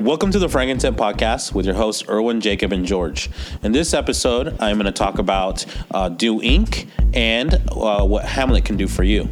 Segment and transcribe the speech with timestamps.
[0.00, 3.28] Welcome to the Frankentech podcast with your hosts Erwin, Jacob, and George.
[3.62, 6.88] In this episode, I'm going to talk about uh, Do Ink.
[7.14, 9.28] and uh, what Hamlet can do for you.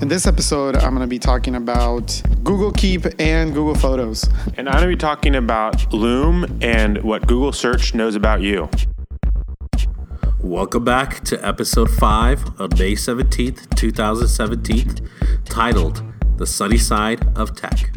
[0.00, 4.28] In this episode, I'm going to be talking about Google Keep and Google Photos.
[4.56, 8.68] And I'm going to be talking about Loom and what Google Search knows about you.
[10.40, 15.08] Welcome back to episode 5 of May 17th, 2017,
[15.44, 16.02] titled
[16.36, 17.90] The Sunny Side of Tech.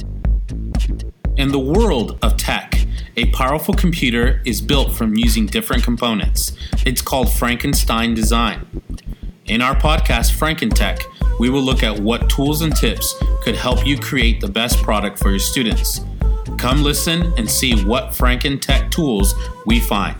[1.38, 2.73] In the world of tech,
[3.16, 6.54] a powerful computer is built from using different components.
[6.84, 8.66] It's called Frankenstein design.
[9.46, 11.04] In our podcast, Frankentech,
[11.40, 13.13] we will look at what tools and tips
[13.44, 16.02] could help you create the best product for your students.
[16.58, 19.35] Come listen and see what Frankentech tools
[19.68, 20.16] we find.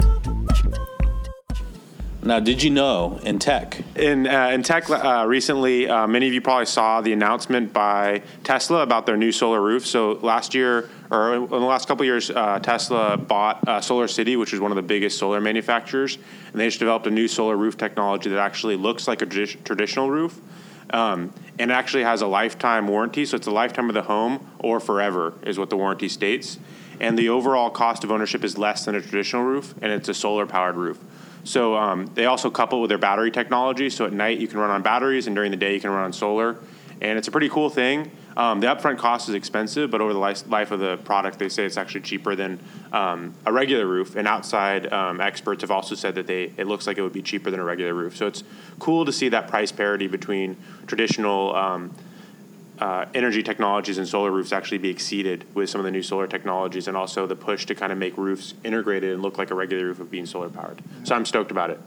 [2.27, 3.81] Now, did you know in tech?
[3.95, 8.21] In, uh, in tech, uh, recently, uh, many of you probably saw the announcement by
[8.43, 9.88] Tesla about their new solar roof.
[9.88, 14.36] So last year, or in the last couple years, uh, Tesla bought uh, Solar City,
[14.36, 16.18] which is one of the biggest solar manufacturers,
[16.52, 19.63] and they just developed a new solar roof technology that actually looks like a tradi-
[19.63, 20.40] traditional roof.
[20.90, 24.80] Um, and actually has a lifetime warranty, so it's a lifetime of the home or
[24.80, 26.60] forever, is what the warranty states.
[27.02, 30.13] And the overall cost of ownership is less than a traditional roof, and it's a
[30.13, 30.98] solar powered roof.
[31.44, 33.90] So um, they also couple with their battery technology.
[33.90, 36.05] So at night you can run on batteries, and during the day you can run
[36.05, 36.58] on solar.
[37.01, 38.12] And it's a pretty cool thing.
[38.35, 41.49] Um, the upfront cost is expensive, but over the life, life of the product, they
[41.49, 42.59] say it's actually cheaper than
[42.91, 44.15] um, a regular roof.
[44.15, 47.23] And outside um, experts have also said that they it looks like it would be
[47.23, 48.15] cheaper than a regular roof.
[48.15, 48.43] So it's
[48.79, 51.95] cool to see that price parity between traditional um,
[52.79, 56.27] uh, energy technologies and solar roofs actually be exceeded with some of the new solar
[56.27, 59.55] technologies, and also the push to kind of make roofs integrated and look like a
[59.55, 60.82] regular roof of being solar powered.
[61.04, 61.79] So I'm stoked about it.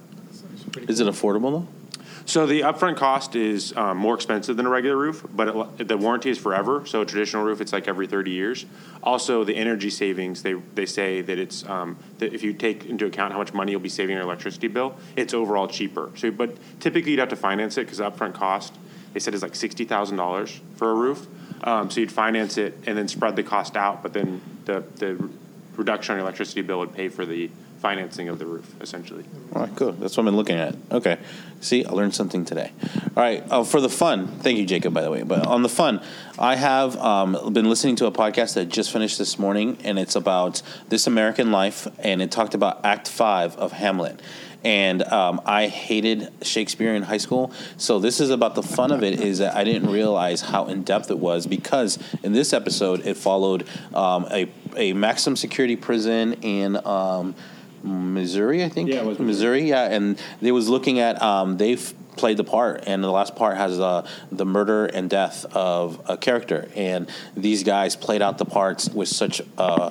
[0.88, 2.02] Is it affordable though?
[2.30, 5.48] So the upfront cost is um, more expensive than a regular roof, but
[5.80, 6.86] it, the warranty is forever.
[6.86, 8.66] So a traditional roof, it's like every 30 years.
[9.02, 13.04] Also, the energy savings, they, they say that it's um, that if you take into
[13.04, 16.12] account how much money you'll be saving your electricity bill, it's overall cheaper.
[16.14, 18.74] So, but typically you'd have to finance it because the upfront cost
[19.12, 21.26] they said is like sixty thousand dollars for a roof.
[21.64, 25.30] Um, so you'd finance it and then spread the cost out, but then the the
[25.74, 29.24] reduction on your electricity bill would pay for the financing of the roof, essentially.
[29.54, 29.92] All right, cool.
[29.92, 30.76] That's what I've been looking at.
[30.90, 31.18] Okay.
[31.60, 32.72] See, I learned something today.
[33.16, 33.42] All right.
[33.50, 35.22] Uh, for the fun, thank you, Jacob, by the way.
[35.22, 36.02] But on the fun,
[36.38, 40.14] I have um, been listening to a podcast that just finished this morning, and it's
[40.14, 44.20] about This American Life, and it talked about Act Five of Hamlet
[44.64, 47.52] and um, I hated Shakespeare in high school.
[47.76, 50.82] So this is about the fun of it is that I didn't realize how in
[50.82, 56.34] depth it was because in this episode it followed um, a a maximum security prison
[56.42, 56.76] in.
[56.86, 57.34] Um,
[57.82, 58.90] Missouri, I think.
[58.90, 59.62] Yeah, it was Missouri.
[59.62, 59.68] Missouri.
[59.68, 63.56] Yeah, and they was looking at um, they've played the part, and the last part
[63.56, 68.44] has uh, the murder and death of a character, and these guys played out the
[68.44, 69.42] parts with such.
[69.56, 69.90] Uh,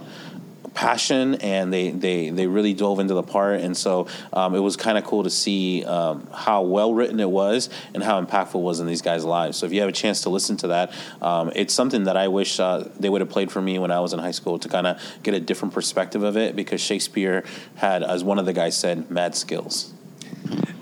[0.73, 3.61] passion and they, they, they really dove into the part.
[3.61, 7.29] And so um, it was kind of cool to see um, how well written it
[7.29, 9.57] was and how impactful it was in these guys lives.
[9.57, 12.27] So if you have a chance to listen to that um, it's something that i
[12.27, 14.69] wish uh, they would have played for me when i was in high school to
[14.69, 17.43] kind of get a different perspective of it because shakespeare
[17.75, 19.93] had as one of the guys said mad skills.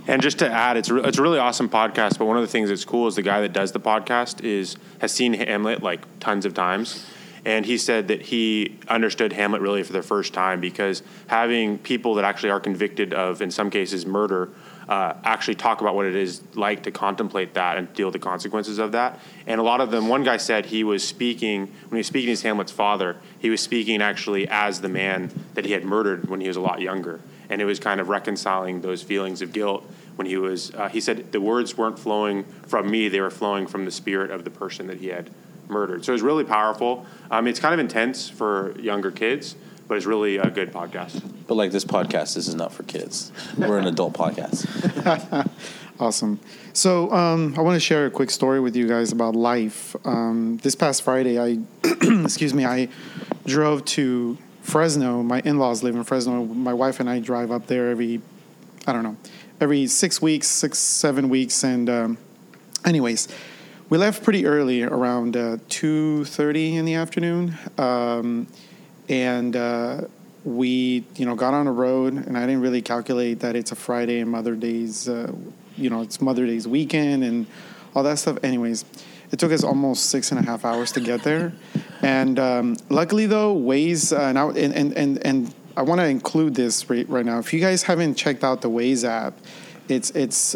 [0.10, 2.18] And just to add, it's re- it's a really awesome podcast.
[2.18, 4.78] But one of the things that's cool is the guy that does the podcast is
[5.00, 7.06] has seen Hamlet like tons of times,
[7.48, 12.16] and he said that he understood Hamlet really for the first time because having people
[12.16, 14.50] that actually are convicted of, in some cases, murder.
[14.90, 18.20] Uh, actually talk about what it is like to contemplate that and deal with the
[18.20, 19.20] consequences of that.
[19.46, 22.32] And a lot of them, one guy said he was speaking, when he was speaking
[22.32, 26.40] as Hamlet's father, he was speaking actually as the man that he had murdered when
[26.40, 27.20] he was a lot younger
[27.50, 31.00] and it was kind of reconciling those feelings of guilt when he was uh, he
[31.02, 34.50] said the words weren't flowing from me they were flowing from the spirit of the
[34.50, 35.30] person that he had
[35.68, 39.56] murdered so it was really powerful um, it's kind of intense for younger kids
[39.88, 43.32] but it's really a good podcast but like this podcast this is not for kids
[43.58, 44.66] we're an adult podcast
[46.00, 46.40] Awesome.
[46.74, 49.96] So um, I want to share a quick story with you guys about life.
[50.06, 51.60] Um, this past Friday, I
[52.24, 52.90] excuse me, I
[53.46, 55.24] drove to Fresno.
[55.24, 56.46] My in-laws live in Fresno.
[56.46, 58.22] My wife and I drive up there every,
[58.86, 59.18] I don't know,
[59.60, 61.64] every six weeks, six seven weeks.
[61.64, 62.18] And um,
[62.86, 63.28] anyways,
[63.90, 68.48] we left pretty early, around uh, two thirty in the afternoon, um,
[69.10, 70.02] and uh,
[70.44, 72.14] we you know got on the road.
[72.14, 75.32] And I didn't really calculate that it's a Friday and Mother Day's, uh,
[75.78, 77.48] you know, it's Mother Day's weekend and
[77.96, 78.38] all that stuff.
[78.44, 78.86] Anyways.
[79.30, 81.52] It took us almost six and a half hours to get there,
[82.02, 86.08] and um, luckily though, Waze uh, and, I, and and and and I want to
[86.08, 87.38] include this right, right now.
[87.38, 89.34] If you guys haven't checked out the Waze app,
[89.90, 90.56] it's it's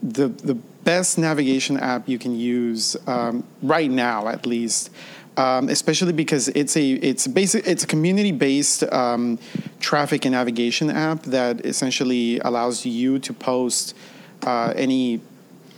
[0.00, 4.90] the the best navigation app you can use um, right now, at least.
[5.36, 9.38] um, especially because it's a it's basic it's a community based um,
[9.80, 13.96] traffic and navigation app that essentially allows you to post
[14.42, 15.20] uh, any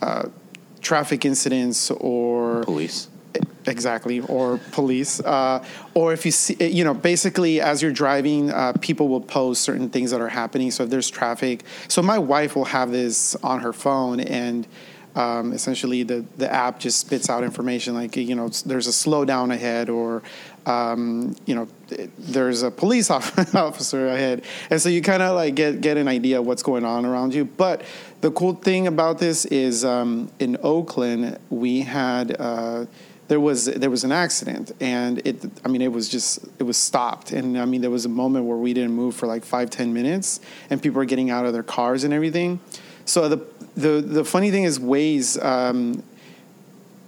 [0.03, 0.29] uh,
[0.81, 3.09] traffic incidents or Police.
[3.67, 5.65] exactly or police uh,
[5.95, 9.89] or if you see you know basically as you're driving uh, people will post certain
[9.89, 13.61] things that are happening so if there's traffic so my wife will have this on
[13.61, 14.67] her phone and
[15.17, 19.53] um, essentially the, the app just spits out information like you know there's a slowdown
[19.53, 20.23] ahead or
[20.67, 21.69] um, you know
[22.19, 24.45] there's a police officer ahead.
[24.71, 27.35] And so you kind of like get get an idea of what's going on around
[27.35, 27.45] you.
[27.45, 27.83] But
[28.21, 32.87] the cool thing about this is um, in oakland we had uh,
[33.29, 34.73] there was there was an accident.
[34.81, 37.33] And it i mean it was just it was stopped.
[37.33, 39.93] And i mean there was a moment where we didn't move for like five ten
[39.93, 40.41] minutes.
[40.71, 42.61] And people were getting out of their cars and everything.
[43.07, 43.37] So the
[43.77, 46.03] the the funny thing is Waze um,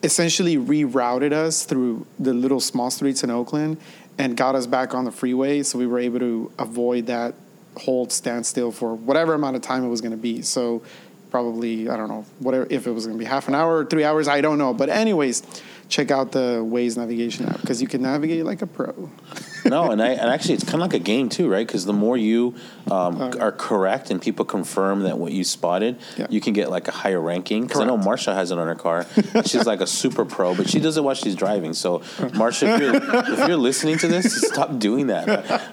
[0.02, 3.78] essentially rerouted us through the little small streets in oakland
[4.18, 7.34] and got us back on the freeway so we were able to avoid that
[7.76, 10.82] hold standstill for whatever amount of time it was going to be so
[11.30, 13.84] probably i don't know whatever if it was going to be half an hour or
[13.84, 15.42] three hours i don't know but anyways
[15.88, 19.10] check out the Waze navigation app because you can navigate like a pro.
[19.68, 21.66] no, and, I, and actually, it's kind of like a game too, right?
[21.66, 22.54] Because the more you
[22.90, 26.26] um, uh, are correct and people confirm that what you spotted, yeah.
[26.30, 27.66] you can get like a higher ranking.
[27.66, 29.06] Because I know Marsha has it on her car.
[29.44, 31.74] she's like a super pro, but she doesn't watch she's driving.
[31.74, 35.28] So, Marsha, if you're, if you're listening to this, stop doing that.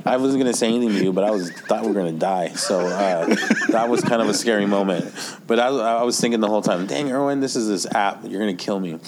[0.06, 2.14] I wasn't going to say anything to you, but I was thought we were going
[2.14, 2.50] to die.
[2.50, 3.36] So uh,
[3.70, 5.14] that was kind of a scary moment.
[5.48, 8.24] But I, I, was thinking the whole time, dang, Erwin, this is this app.
[8.24, 9.00] You're going to kill me.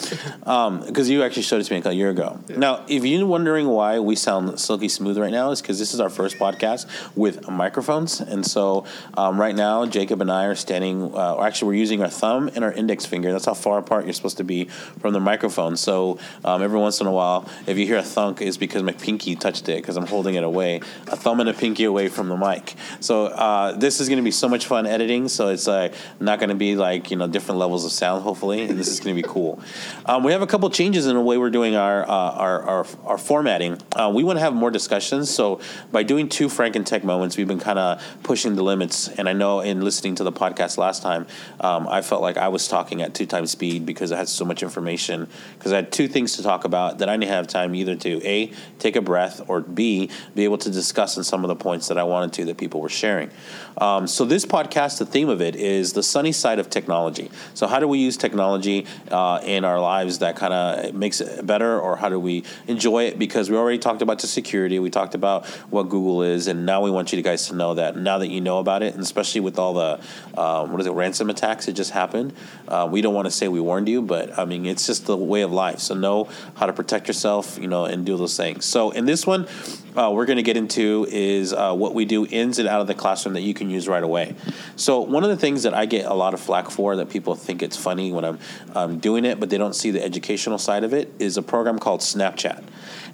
[0.44, 2.40] Um, because you actually showed it to me a year ago.
[2.48, 2.58] Yeah.
[2.58, 6.02] Now, if you're wondering why we sound silky smooth right now, is because this is
[6.02, 6.86] our first podcast
[7.16, 8.84] with microphones, and so
[9.14, 11.16] um, right now Jacob and I are standing.
[11.16, 13.32] Uh, actually, we're using our thumb and our index finger.
[13.32, 14.66] That's how far apart you're supposed to be
[15.00, 15.78] from the microphone.
[15.78, 18.92] So um, every once in a while, if you hear a thunk, is because my
[18.92, 22.28] pinky touched it because I'm holding it away, a thumb and a pinky away from
[22.28, 22.74] the mic.
[23.00, 25.30] So uh, this is going to be so much fun editing.
[25.30, 28.24] So it's uh, not going to be like you know different levels of sound.
[28.24, 29.62] Hopefully, and this is going to be cool.
[30.06, 32.86] Um, we have a couple changes in the way we're doing our uh, our, our,
[33.06, 33.82] our formatting.
[33.96, 35.30] Uh, we want to have more discussions.
[35.30, 35.60] So
[35.92, 39.08] by doing two Frankentech moments, we've been kind of pushing the limits.
[39.08, 41.28] And I know in listening to the podcast last time,
[41.60, 44.46] um, I felt like I was talking at two times speed because I had so
[44.46, 45.28] much information.
[45.58, 48.26] Because I had two things to talk about that I didn't have time either to
[48.26, 51.88] a take a breath or b be able to discuss on some of the points
[51.88, 53.30] that I wanted to that people were sharing.
[53.78, 57.30] Um, so this podcast, the theme of it is the sunny side of technology.
[57.54, 61.46] So how do we use technology uh, in our lives that kind of makes it
[61.46, 63.20] better, or how do we enjoy it?
[63.20, 66.82] Because we already talked about the security, we talked about what Google is, and now
[66.82, 67.98] we want you guys to know that.
[67.98, 70.00] Now that you know about it, and especially with all the
[70.40, 72.34] um, what is it, ransom attacks that just happened,
[72.68, 75.18] uh, we don't want to say we warned you, but I mean it's just the
[75.18, 75.80] way of life.
[75.80, 78.66] So know how to protect yourself, you know, and do those things.
[78.66, 79.48] So in this one,
[79.96, 82.88] uh, we're going to get into is uh, what we do ins and out of
[82.88, 84.36] the classroom that you can use right away.
[84.76, 87.36] So one of the things that I get a lot of flack for that people
[87.36, 88.40] think it's funny when I'm
[88.74, 91.80] um, doing it, but they don't see the educational side of it, is a program
[91.80, 92.64] called Snapchat.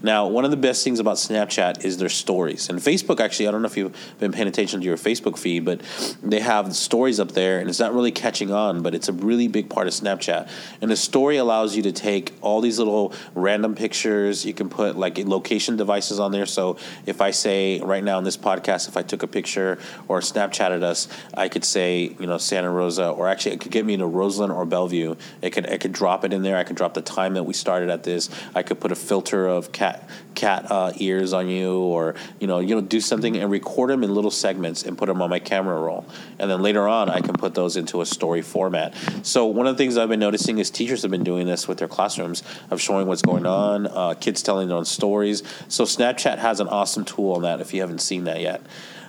[0.04, 2.70] Now, one of the best things about Snapchat is their stories.
[2.70, 5.64] And Facebook, actually, I don't know if you've been paying attention to your Facebook feed,
[5.66, 5.82] but
[6.24, 9.48] they have stories up there, and it's not really catching on, but it's a really
[9.48, 10.50] big part of Snapchat.
[10.82, 14.46] And a story allows you to take all these little random pictures.
[14.46, 16.46] You can put like location devices on there.
[16.46, 20.20] So if I say right now in this podcast, if I took a picture or
[20.22, 23.98] Snapchatted us, I could say, you know, Santa Rosa, or actually it could get me
[23.98, 25.16] to Roseland or Bellevue.
[25.42, 26.58] It could, I could drop it in there.
[26.58, 28.30] I could drop the time that we started at this.
[28.56, 32.48] I could put a filter of cat cat cat uh, ears on you, or you
[32.48, 35.30] know, you know, do something and record them in little segments and put them on
[35.30, 36.06] my camera roll,
[36.40, 38.94] and then later on I can put those into a story format.
[39.24, 41.78] So one of the things I've been noticing is teachers have been doing this with
[41.78, 45.44] their classrooms of showing what's going on, uh, kids telling their own stories.
[45.68, 48.62] So Snapchat has an awesome tool on that if you haven't seen that yet.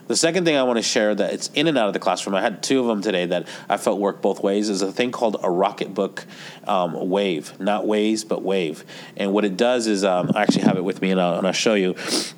[0.08, 2.34] The second thing I want to share that it's in and out of the classroom,
[2.34, 5.12] I had two of them today that I felt work both ways, is a thing
[5.12, 6.24] called a Rocketbook
[6.66, 7.58] um, Wave.
[7.60, 8.84] Not Waze, but Wave.
[9.16, 11.46] And what it does is, um, I actually have it with me and I'll, and
[11.46, 11.94] I'll show you,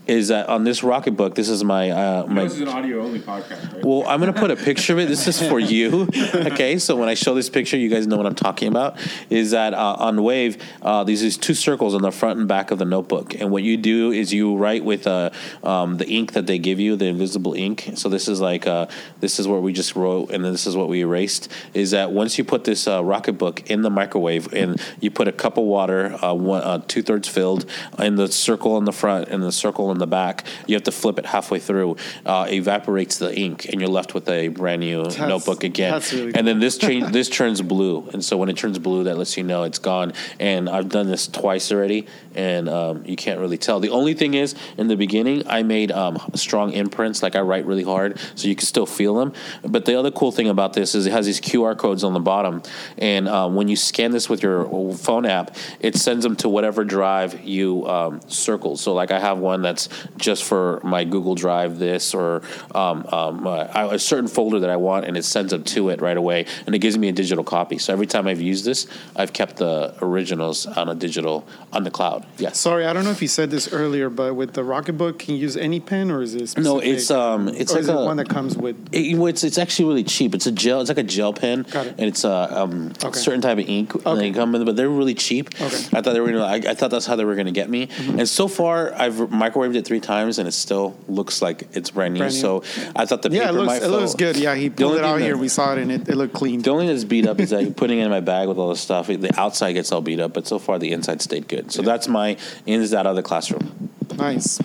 [0.06, 1.90] is that on this Rocketbook, this is my.
[1.90, 3.84] Uh, my this is an audio only podcast, right?
[3.84, 5.08] Well, I'm going to put a picture of it.
[5.08, 6.08] This is for you.
[6.34, 8.98] okay, so when I show this picture, you guys know what I'm talking about.
[9.30, 12.70] Is that uh, on Wave, uh, these, these two circles on the front and back
[12.70, 13.34] of the notebook.
[13.34, 15.30] And what you do is you write with uh,
[15.62, 17.92] um, the ink that they give you, the invisible ink.
[17.94, 18.86] So this is like uh,
[19.20, 21.50] this is where we just wrote, and then this is what we erased.
[21.72, 25.32] Is that once you put this uh, Rocketbook in the microwave, and you put a
[25.32, 27.66] cup of water, uh, uh, two thirds filled,
[27.98, 30.92] in the circle in the front and the circle in the back, you have to
[30.92, 31.96] flip it halfway through.
[32.24, 36.00] Uh, evaporates the ink, and you're left with a brand new That's- notebook again.
[36.12, 39.16] really and then this change this turns blue, and so when it turns blue, that
[39.18, 40.12] lets you know it's gone.
[40.38, 43.80] And I've done this twice already, and um, you can't really tell.
[43.80, 47.66] The only thing is, in the beginning, I made um, strong imprints, like I write
[47.66, 49.32] really hard, so you can still feel them.
[49.62, 52.20] But the other cool thing about this is it has these QR codes on the
[52.20, 52.62] bottom,
[52.98, 56.84] and um, when you scan this with your phone app, it sends them to whatever
[56.84, 58.76] drive you um, circle.
[58.76, 62.42] So, like I have one that's just for my Google Drive, this or
[62.74, 66.00] um, um, uh, a certain folder that I want, and it sends them to it
[66.00, 67.78] right away, and it gives me a digital copy.
[67.78, 68.86] So every time I've used this,
[69.16, 72.26] I've kept the originals on a digital on the cloud.
[72.38, 72.58] Yes.
[72.58, 75.40] Sorry, I don't know if you said this earlier, but with the Rocketbook, can you
[75.40, 76.64] use any pen or is it specific?
[76.64, 78.76] No, it's um, it's or like a it one that comes with.
[78.92, 80.34] It, it's it's actually really cheap.
[80.34, 80.80] It's a gel.
[80.80, 81.94] It's like a gel pen, Got it.
[81.98, 83.18] and it's a um, Okay.
[83.18, 83.94] certain type of ink.
[83.94, 84.30] And Okay.
[84.30, 85.48] they come in, but they're really cheap.
[85.54, 85.64] Okay.
[85.66, 85.96] Mm-hmm.
[85.96, 86.44] I thought they were gonna.
[86.44, 87.88] I, I thought that's how they were gonna get me.
[87.98, 92.14] And so far, I've microwaved it three times, and it still looks like it's brand
[92.14, 92.18] new.
[92.20, 92.40] Brand new.
[92.40, 92.62] So
[92.96, 94.36] I thought the Yeah, it looks, might it looks good.
[94.36, 95.36] Yeah, he pulled it out here.
[95.36, 96.62] We saw it and it, it looked clean.
[96.62, 98.68] The only thing that's beat up is that putting it in my bag with all
[98.68, 99.06] the stuff.
[99.08, 101.72] The outside gets all beat up, but so far the inside stayed good.
[101.72, 102.36] So that's my
[102.66, 103.90] ins out of the classroom.
[104.16, 104.60] Nice.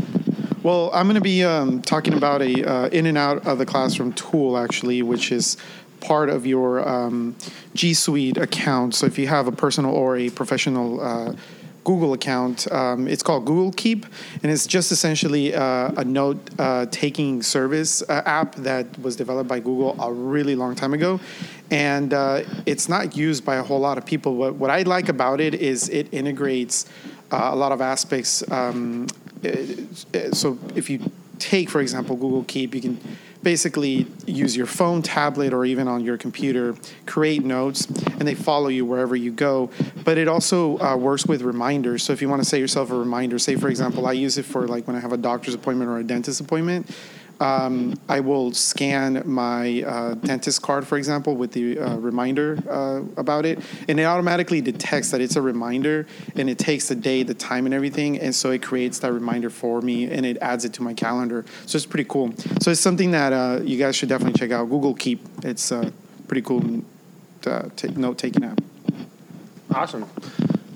[0.62, 3.66] Well, I'm going to be um, talking about a uh, in and out of the
[3.66, 5.56] classroom tool actually, which is
[6.02, 7.38] part of your um,
[7.76, 8.94] G Suite account.
[8.94, 11.00] So if you have a personal or a professional.
[11.00, 11.34] Uh,
[11.86, 12.72] Google account.
[12.72, 14.06] Um, it's called Google Keep,
[14.44, 19.50] and it's just essentially uh, a note uh, taking service uh, app that was developed
[19.50, 21.20] by Google a really long time ago.
[21.72, 24.36] And uh, it's not used by a whole lot of people.
[24.36, 26.86] What, what I like about it is it integrates
[27.32, 28.50] uh, a lot of aspects.
[28.52, 29.08] Um,
[30.34, 33.00] so if you take, for example, Google Keep, you can
[33.42, 38.68] basically use your phone, tablet, or even on your computer, create notes, and they follow
[38.68, 39.70] you wherever you go.
[40.04, 42.04] But it also uh, works with reminders.
[42.04, 44.44] So if you want to set yourself a reminder, say, for example, I use it
[44.44, 46.90] for like when I have a doctor's appointment or a dentist appointment.
[47.40, 53.02] Um, I will scan my uh, dentist card, for example, with the uh, reminder uh,
[53.20, 56.06] about it, and it automatically detects that it's a reminder,
[56.36, 59.50] and it takes the day, the time, and everything, and so it creates that reminder
[59.50, 61.46] for me, and it adds it to my calendar.
[61.66, 62.34] So it's pretty cool.
[62.62, 64.70] So it's something that uh, you guys should definitely check out.
[64.70, 65.26] Google Keep.
[65.44, 65.92] It's uh,
[66.28, 66.82] pretty cool
[67.46, 68.60] uh, ta- note taking app.
[69.74, 70.06] Awesome.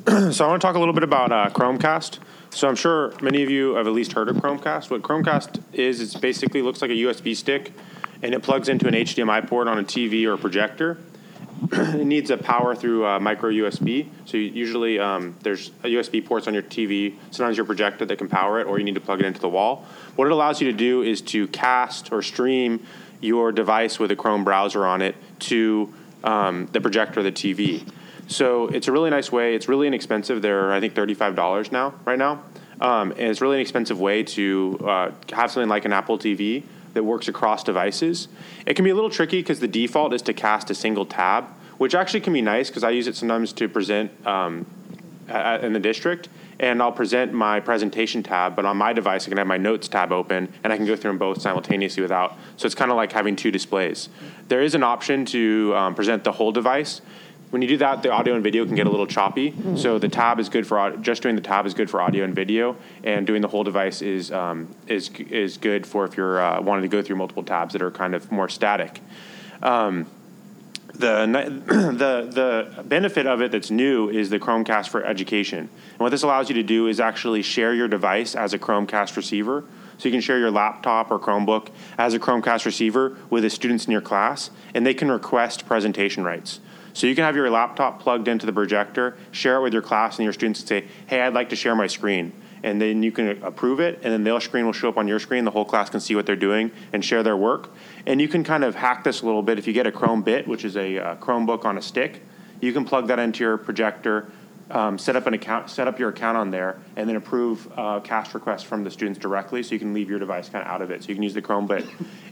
[0.31, 2.19] so I want to talk a little bit about Chromecast.
[2.53, 4.91] So I'm sure many of you have at least heard of Chromecast.
[4.91, 7.73] What Chromecast is, it basically looks like a USB stick,
[8.21, 10.99] and it plugs into an HDMI port on a TV or a projector.
[11.71, 14.07] it needs a power through uh, micro USB.
[14.25, 18.29] So usually um, there's a USB ports on your TV, sometimes your projector that can
[18.29, 19.85] power it, or you need to plug it into the wall.
[20.15, 22.85] What it allows you to do is to cast or stream
[23.19, 25.91] your device with a Chrome browser on it to
[26.23, 27.89] um, the projector or the TV.
[28.27, 29.55] So it's a really nice way.
[29.55, 30.41] It's really inexpensive.
[30.41, 32.43] They're I think thirty-five dollars now, right now,
[32.81, 36.63] um, and it's really an expensive way to uh, have something like an Apple TV
[36.93, 38.27] that works across devices.
[38.65, 41.45] It can be a little tricky because the default is to cast a single tab,
[41.77, 44.65] which actually can be nice because I use it sometimes to present um,
[45.27, 49.29] a- in the district, and I'll present my presentation tab, but on my device I
[49.29, 52.37] can have my notes tab open, and I can go through them both simultaneously without.
[52.57, 54.09] So it's kind of like having two displays.
[54.47, 57.01] There is an option to um, present the whole device.
[57.53, 59.53] When you do that, the audio and video can get a little choppy.
[59.75, 62.33] So the tab is good for just doing the tab is good for audio and
[62.33, 66.59] video, and doing the whole device is um, is is good for if you're uh,
[66.61, 69.01] wanting to go through multiple tabs that are kind of more static
[70.93, 71.25] the,
[71.67, 75.59] the, the benefit of it that's new is the Chromecast for education.
[75.59, 79.15] And what this allows you to do is actually share your device as a Chromecast
[79.15, 79.63] receiver.
[79.97, 83.85] So you can share your laptop or Chromebook as a Chromecast receiver with the students
[83.85, 86.59] in your class, and they can request presentation rights.
[86.93, 90.17] So you can have your laptop plugged into the projector, share it with your class,
[90.17, 92.33] and your students can say, hey, I'd like to share my screen.
[92.61, 95.19] And then you can approve it, and then their screen will show up on your
[95.19, 95.43] screen.
[95.43, 97.71] The whole class can see what they're doing and share their work.
[98.05, 99.59] And you can kind of hack this a little bit.
[99.59, 102.21] If you get a Chrome Bit, which is a uh, Chromebook on a stick,
[102.61, 104.31] you can plug that into your projector,
[104.71, 107.99] um, set up an account, set up your account on there, and then approve uh,
[107.99, 109.61] cast requests from the students directly.
[109.61, 111.03] So you can leave your device kind of out of it.
[111.03, 111.85] So you can use the Chrome Bit.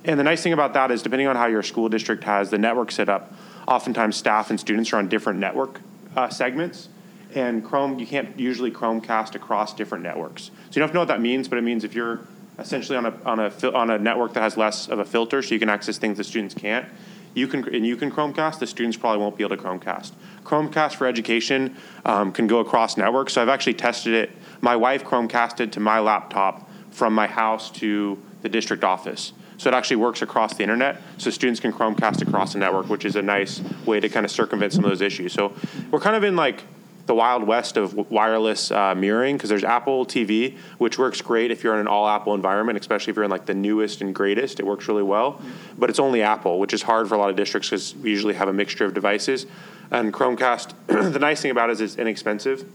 [0.06, 2.58] and the nice thing about that is, depending on how your school district has the
[2.58, 3.34] network set up,
[3.68, 5.82] oftentimes staff and students are on different network
[6.16, 6.90] uh, segments.
[7.34, 10.46] And Chrome, you can't usually Chromecast across different networks.
[10.46, 12.20] So you don't know what that means, but it means if you're
[12.60, 15.54] essentially on a on a on a network that has less of a filter, so
[15.54, 16.88] you can access things the students can't.
[17.34, 18.60] You can and you can Chromecast.
[18.60, 20.12] The students probably won't be able to Chromecast.
[20.44, 23.34] Chromecast for education um, can go across networks.
[23.34, 24.32] So I've actually tested it.
[24.60, 29.32] My wife Chromecasted to my laptop from my house to the district office.
[29.62, 31.00] So it actually works across the internet.
[31.20, 34.32] So students can Chromecast across the network, which is a nice way to kind of
[34.32, 35.34] circumvent some of those issues.
[35.34, 35.54] So
[35.92, 36.64] we're kind of in like
[37.06, 41.64] the wild west of wireless uh, mirroring because there's Apple TV, which works great if
[41.64, 44.60] you're in an all Apple environment, especially if you're in like the newest and greatest.
[44.60, 45.40] It works really well,
[45.78, 48.34] but it's only Apple, which is hard for a lot of districts because we usually
[48.34, 49.46] have a mixture of devices.
[49.92, 52.68] And Chromecast, the nice thing about it is it's inexpensive,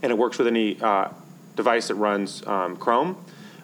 [0.00, 1.08] and it works with any uh,
[1.56, 3.16] device that runs um, Chrome,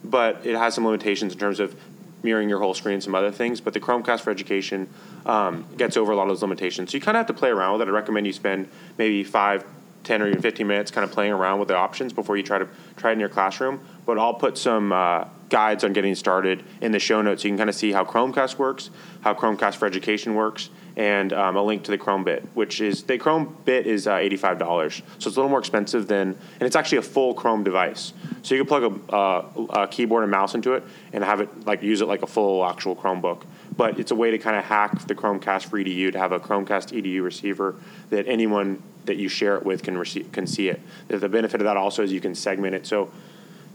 [0.03, 1.77] but it has some limitations in terms of
[2.23, 3.61] mirroring your whole screen, some other things.
[3.61, 4.89] But the Chromecast for Education
[5.27, 6.91] um, gets over a lot of those limitations.
[6.91, 7.91] So you kind of have to play around with it.
[7.91, 9.65] I recommend you spend maybe five,
[10.05, 12.59] 10, or even 15 minutes kind of playing around with the options before you try
[12.59, 13.81] to try it in your classroom.
[14.07, 17.53] But I'll put some uh, guides on getting started in the show notes so you
[17.53, 21.63] can kind of see how Chromecast works, how Chromecast for Education works, and um, a
[21.63, 24.59] link to the Chrome Bit, which is the Chrome Bit is uh, $85.
[24.91, 28.13] So it's a little more expensive than, and it's actually a full Chrome device.
[28.43, 31.67] So you can plug a, uh, a keyboard and mouse into it and have it
[31.67, 33.45] like use it like a full actual Chromebook.
[33.77, 36.41] But it's a way to kind of hack the Chromecast for EDU to have a
[36.41, 37.77] Chromecast EDU receiver
[38.11, 40.81] that anyone that you share it with can receive, can see it.
[41.07, 42.89] The, benefit of that also is you can segment it.
[42.89, 43.11] So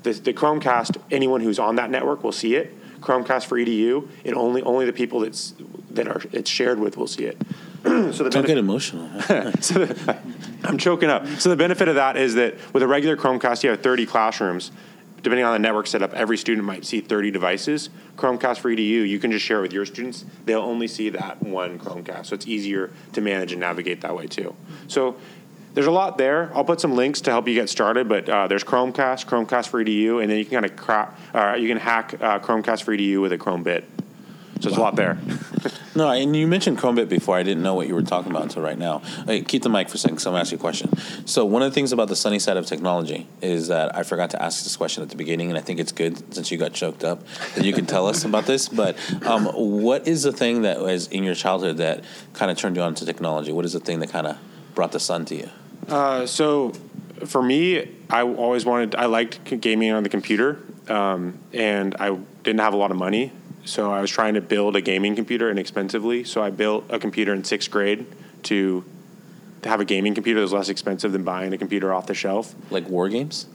[0.04, 2.78] the, the Chromecast, anyone who's on that network will see it.
[3.00, 5.54] Chromecast for EDU, and only only the people that's
[5.94, 7.38] that are it's shared with will see it.
[7.84, 9.10] so the don't get emotional.
[9.60, 10.18] so the,
[10.64, 11.28] I'm choking up.
[11.40, 14.72] So the benefit of that is that with a regular Chromecast, you have 30 classrooms.
[15.22, 17.90] Depending on the network setup, every student might see 30 devices.
[18.18, 20.26] Chromecast for EDU, you can just share it with your students.
[20.44, 24.28] They'll only see that one Chromecast, so it's easier to manage and navigate that way
[24.28, 24.54] too.
[24.90, 25.16] So
[25.74, 26.52] there's a lot there.
[26.54, 29.84] I'll put some links to help you get started, but uh, there's Chromecast, Chromecast for
[29.84, 32.96] EDU, and then you can kind of crack, uh, you can hack uh, Chromecast for
[32.96, 33.86] EDU with a Chrome bit.
[34.56, 34.84] So there's wow.
[34.84, 35.18] a lot there.
[35.96, 37.36] no, and you mentioned Chromebit before.
[37.36, 39.00] I didn't know what you were talking about until right now.
[39.26, 40.92] Hey, keep the mic for a second, so I'm going to ask you a question.
[41.26, 44.30] So one of the things about the sunny side of technology is that I forgot
[44.32, 46.74] to ask this question at the beginning, and I think it's good since you got
[46.74, 48.70] choked up that you can tell us about this.
[48.70, 52.76] But um, what is the thing that was in your childhood that kind of turned
[52.76, 53.52] you on to technology?
[53.52, 54.38] What is the thing that kind of
[54.76, 55.50] brought the sun to you?
[55.88, 56.74] Uh, so
[57.26, 62.60] for me, I always wanted, I liked gaming on the computer, um, and I didn't
[62.60, 63.32] have a lot of money.
[63.66, 66.24] So I was trying to build a gaming computer inexpensively.
[66.24, 68.06] So I built a computer in sixth grade
[68.44, 68.84] to
[69.64, 72.54] have a gaming computer that was less expensive than buying a computer off the shelf.
[72.70, 73.48] Like war games?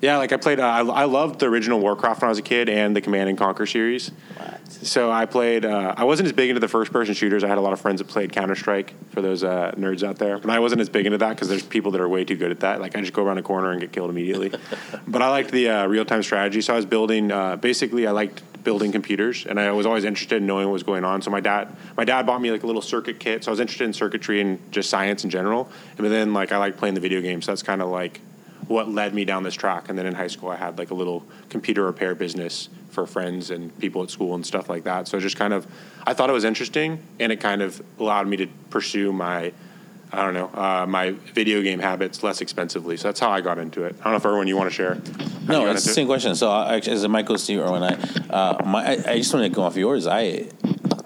[0.00, 0.60] Yeah, like I played.
[0.60, 3.30] Uh, I, I loved the original Warcraft when I was a kid and the Command
[3.30, 4.10] and Conquer series.
[4.36, 4.60] What?
[4.68, 5.64] So I played.
[5.64, 7.42] Uh, I wasn't as big into the first-person shooters.
[7.42, 10.18] I had a lot of friends that played Counter Strike for those uh, nerds out
[10.18, 12.36] there, but I wasn't as big into that because there's people that are way too
[12.36, 12.82] good at that.
[12.82, 14.52] Like I just go around a corner and get killed immediately.
[15.08, 16.60] but I liked the uh, real-time strategy.
[16.60, 17.32] So I was building.
[17.32, 20.82] Uh, basically, I liked building computers, and I was always interested in knowing what was
[20.82, 21.22] going on.
[21.22, 23.44] So my dad, my dad bought me like a little circuit kit.
[23.44, 25.70] So I was interested in circuitry and just science in general.
[25.98, 27.44] And then like I like playing the video games.
[27.44, 28.20] So that's kind of like
[28.66, 29.88] what led me down this track.
[29.88, 33.50] And then in high school, I had like a little computer repair business for friends
[33.50, 35.08] and people at school and stuff like that.
[35.08, 35.66] So just kind of,
[36.06, 39.52] I thought it was interesting, and it kind of allowed me to pursue my
[40.14, 42.96] I don't know, uh, my video game habits less expensively.
[42.96, 43.96] So that's how I got into it.
[44.00, 44.94] I don't know if everyone you want to share.
[45.46, 46.34] No, it's the same question.
[46.34, 47.94] So uh, as a Michael Steve or when I,
[48.30, 50.06] uh, my, I, I, just want to go off yours.
[50.06, 50.46] I,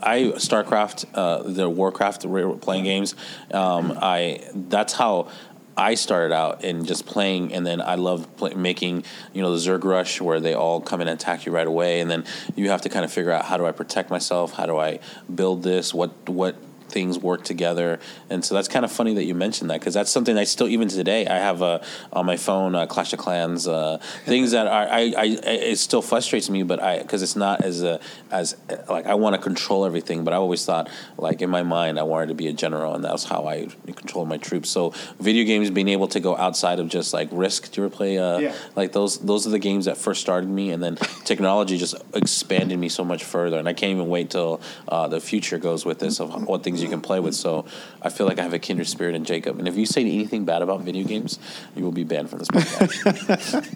[0.02, 2.22] I StarCraft, uh, the Warcraft
[2.60, 3.14] playing games.
[3.50, 5.30] Um, I that's how
[5.78, 9.58] I started out in just playing, and then I love play, making, you know, the
[9.58, 12.24] Zerg Rush where they all come and attack you right away, and then
[12.56, 14.98] you have to kind of figure out how do I protect myself, how do I
[15.32, 16.56] build this, what what
[16.88, 17.98] things work together.
[18.30, 20.68] And so that's kind of funny that you mentioned that because that's something I still
[20.68, 21.80] even today I have uh,
[22.12, 26.02] on my phone uh, Clash of Clans uh, things that are, I, I it still
[26.02, 28.56] frustrates me, but I because it's not as a, as
[28.88, 32.02] like I want to control everything, but I always thought like in my mind I
[32.02, 34.68] wanted to be a general, and that's how I control my troops.
[34.70, 37.72] So video games being able to go outside of just like Risk.
[37.72, 38.18] Do you ever play?
[38.18, 38.54] Uh, yeah.
[38.76, 42.78] Like those those are the games that first started me, and then technology just expanded
[42.78, 45.98] me so much further, and I can't even wait till uh, the future goes with
[45.98, 47.34] this of what things you can play with.
[47.34, 47.64] So
[48.02, 49.58] I feel like I have a kindred spirit in Jacob.
[49.58, 51.38] And if you say anything bad about video games,
[51.76, 53.68] you will be banned from this podcast.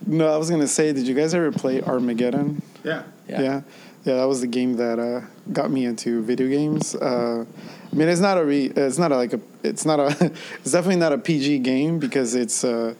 [0.06, 2.62] no, I was gonna say, did you guys ever play Carmageddon?
[2.84, 3.02] Yeah.
[3.28, 3.40] Yeah.
[3.40, 3.62] Yeah.
[4.04, 5.22] yeah that was the game that uh,
[5.52, 6.94] got me into video games.
[6.94, 7.44] Uh,
[7.92, 10.06] I mean, it's not a re, it's not a, like a, it's not a,
[10.60, 12.94] it's definitely not a PG game because it's uh,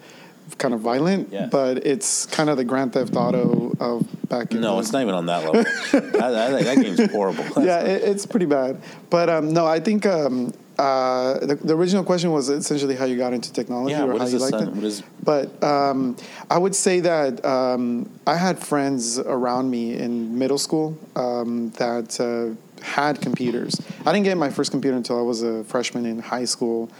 [0.58, 1.46] kind of violent, yeah.
[1.46, 4.60] but it's kind of the Grand Theft Auto of back in.
[4.60, 5.62] No, it's not even on that level.
[5.92, 7.44] that, that, that, game's horrible.
[7.44, 8.80] That's yeah, it, it's pretty bad.
[9.10, 13.16] But um, no, I think um, uh, the, the, original question was essentially how you
[13.16, 14.68] got into technology yeah, or how you liked it.
[14.68, 15.02] What is...
[15.22, 16.16] But um,
[16.50, 22.20] I would say that um, I had friends around me in middle school um, that
[22.20, 23.80] uh, had computers.
[24.04, 26.90] I didn't get my first computer until I was a freshman in high school,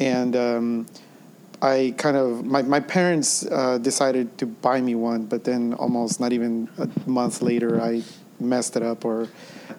[0.00, 0.86] and um,
[1.62, 6.20] I kind of my my parents uh, decided to buy me one, but then almost
[6.20, 8.02] not even a month later, I
[8.38, 9.28] messed it up or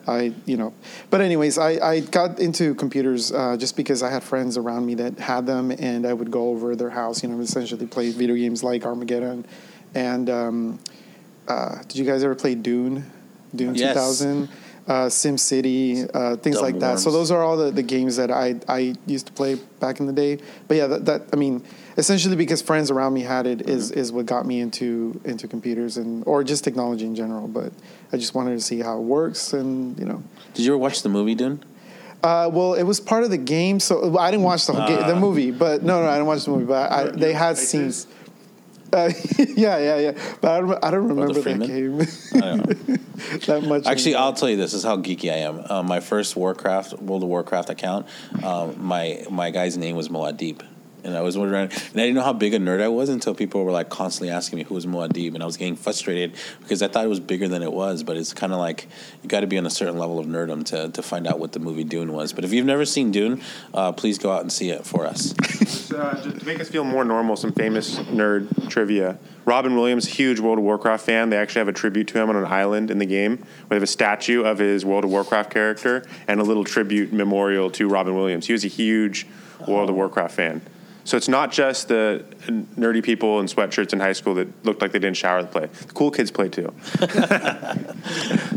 [0.08, 0.74] I you know.
[1.10, 4.96] But anyways, I I got into computers uh, just because I had friends around me
[4.96, 8.36] that had them, and I would go over their house, you know, essentially play video
[8.36, 9.46] games like Carmageddon,
[9.96, 10.80] and um,
[11.48, 13.12] uh, did you guys ever play Dune?
[13.56, 13.94] Dune Yes.
[13.94, 14.50] 2000
[14.92, 17.00] uh, Sim City, uh, things Dumb like that.
[17.00, 20.06] So those are all the, the games that I I used to play back in
[20.06, 20.38] the day.
[20.68, 21.64] But yeah, that, that I mean,
[21.98, 25.96] essentially because friends around me had it is is what got me into into computers
[25.96, 27.48] and or just technology in general.
[27.48, 27.72] But
[28.12, 30.22] I just wanted to see how it works, and you know,
[30.56, 31.64] Did you ever watch the movie Dune?
[32.24, 35.08] uh, well, it was part of the game, so I didn't watch the whole ga-
[35.08, 35.52] the movie.
[35.52, 36.66] But no, no, I didn't watch the movie.
[36.66, 38.08] But I, they had scenes.
[38.94, 40.36] Uh, yeah, yeah, yeah.
[40.42, 42.96] But I don't, I don't remember that game I don't know.
[43.46, 43.86] that much.
[43.86, 45.64] Actually, I'll tell you this, this is how geeky I am.
[45.70, 48.08] Um, my first Warcraft, World of Warcraft account,
[48.44, 50.62] um, my my guy's name was Muad'Dib.
[51.04, 53.34] And I was wondering, and I didn't know how big a nerd I was until
[53.34, 56.82] people were like constantly asking me who was Muad'Dib, and I was getting frustrated because
[56.82, 58.04] I thought it was bigger than it was.
[58.04, 58.88] But it's kind of like
[59.24, 61.54] you got to be on a certain level of nerdom to to find out what
[61.54, 62.34] the movie Dune was.
[62.34, 63.42] But if you've never seen Dune,
[63.74, 65.34] uh, please go out and see it for us.
[65.92, 69.18] uh, just to make us feel more normal, some famous nerd trivia.
[69.46, 71.30] Robin Williams, huge World of Warcraft fan.
[71.30, 73.76] They actually have a tribute to him on an island in the game where they
[73.76, 77.88] have a statue of his World of Warcraft character and a little tribute memorial to
[77.88, 78.48] Robin Williams.
[78.48, 79.26] He was a huge
[79.68, 80.62] World of Warcraft fan.
[81.04, 84.92] So it's not just the nerdy people in sweatshirts in high school that looked like
[84.92, 85.66] they didn't shower to play.
[85.66, 86.74] The cool kids play too.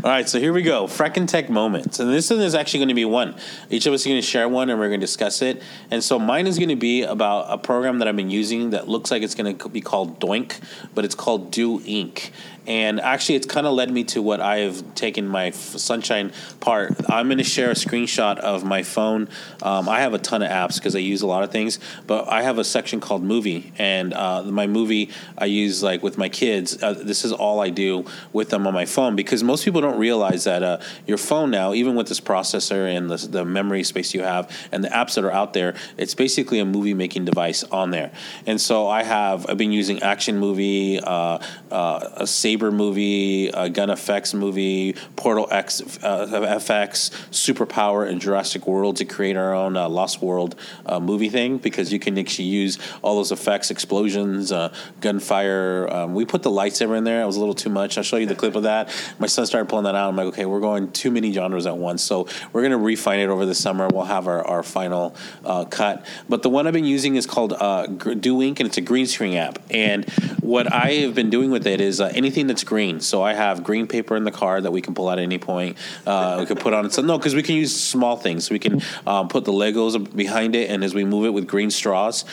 [0.03, 0.85] All right, so here we go.
[0.85, 1.99] Frankentech moments.
[1.99, 3.35] And this one is actually going to be one.
[3.69, 5.63] Each of us is going to share one and we're going to discuss it.
[5.89, 8.87] And so mine is going to be about a program that I've been using that
[8.87, 10.59] looks like it's going to be called Doink,
[10.93, 12.31] but it's called Do Ink.
[12.67, 16.31] And actually, it's kind of led me to what I have taken my f- Sunshine
[16.59, 16.93] part.
[17.09, 19.29] I'm going to share a screenshot of my phone.
[19.61, 22.27] Um, I have a ton of apps because I use a lot of things, but
[22.27, 26.29] I have a section called Movie, and uh, my movie I use like with my
[26.29, 26.81] kids.
[26.81, 29.99] Uh, this is all I do with them on my phone because most people don't
[29.99, 34.13] realize that uh, your phone now, even with this processor and the, the memory space
[34.13, 37.63] you have and the apps that are out there, it's basically a movie making device
[37.65, 38.11] on there.
[38.45, 41.39] And so I have I've been using Action Movie, uh,
[41.71, 48.65] uh, a Saber movie, a Gun Effects movie, Portal X, uh, FX, Superpower, and Jurassic
[48.65, 52.45] World to create our own uh, Lost World uh, movie thing because you can actually
[52.45, 55.89] use all those effects, explosions, uh, gunfire.
[55.91, 57.23] Um, we put the lightsaber in there.
[57.23, 57.97] It was a little too much.
[57.97, 58.87] I'll show you the clip of that.
[59.19, 60.07] My son started pulling that out.
[60.07, 62.03] I'm like, okay, we're going too many genres at once.
[62.03, 63.89] So we're going to refine it over the summer.
[63.91, 65.13] We'll have our, our final
[65.43, 66.05] uh, cut.
[66.29, 69.07] But the one I've been using is called uh, Do Ink, and it's a green
[69.07, 69.59] screen app.
[69.69, 72.11] And what I have been doing with it is uh,
[72.45, 72.99] anything that's green.
[72.99, 75.37] So I have green paper in the car that we can pull out at any
[75.37, 75.77] point.
[76.05, 78.49] Uh, we can put on some, no, because we can use small things.
[78.49, 81.71] We can um, put the Legos behind it, and as we move it with green
[81.71, 82.25] straws,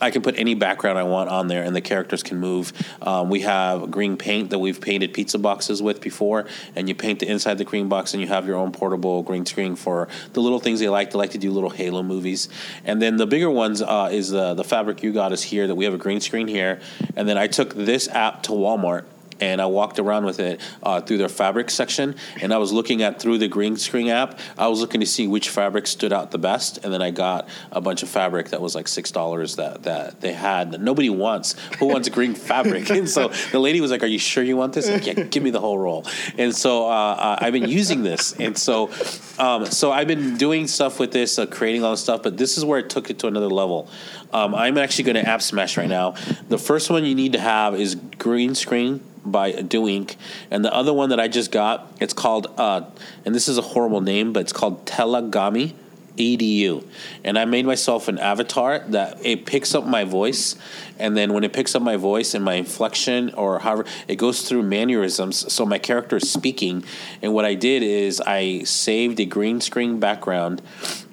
[0.00, 2.72] I can put any background I want on there, and the characters can move.
[3.02, 7.20] Um, we have green paint that we've painted pizza boxes with before, and you paint
[7.20, 10.40] the inside the green box, and you have your own portable green screen for the
[10.40, 11.10] little things they like.
[11.10, 12.48] They like to do little Halo movies,
[12.84, 15.74] and then the bigger ones uh, is the the fabric you got is here that
[15.74, 16.80] we have a green screen here,
[17.16, 19.04] and then I took this app to Walmart
[19.40, 23.02] and I walked around with it uh, through their fabric section, and I was looking
[23.02, 24.38] at through the green screen app.
[24.58, 27.48] I was looking to see which fabric stood out the best, and then I got
[27.72, 31.10] a bunch of fabric that was like six dollars that that they had that nobody
[31.10, 31.56] wants.
[31.78, 32.88] Who wants green fabric?
[33.00, 35.42] And so the lady was like, "Are you sure you want this?" Like, yeah, give
[35.42, 36.04] me the whole roll.
[36.36, 38.90] And so uh, I've been using this, and so
[39.38, 42.22] um, so I've been doing stuff with this, uh, creating all this stuff.
[42.22, 43.88] But this is where it took it to another level.
[44.32, 46.14] Um, I'm actually going to app smash right now.
[46.48, 50.16] The first one you need to have is green screen by Do Ink.
[50.50, 52.82] And the other one that I just got, it's called, uh,
[53.24, 55.74] and this is a horrible name, but it's called Tellagami
[56.16, 56.84] EDU.
[57.24, 60.56] And I made myself an avatar that it picks up my voice.
[60.98, 64.42] And then when it picks up my voice and my inflection or however, it goes
[64.42, 65.52] through mannerisms.
[65.52, 66.84] So my character is speaking.
[67.22, 70.62] And what I did is I saved a green screen background,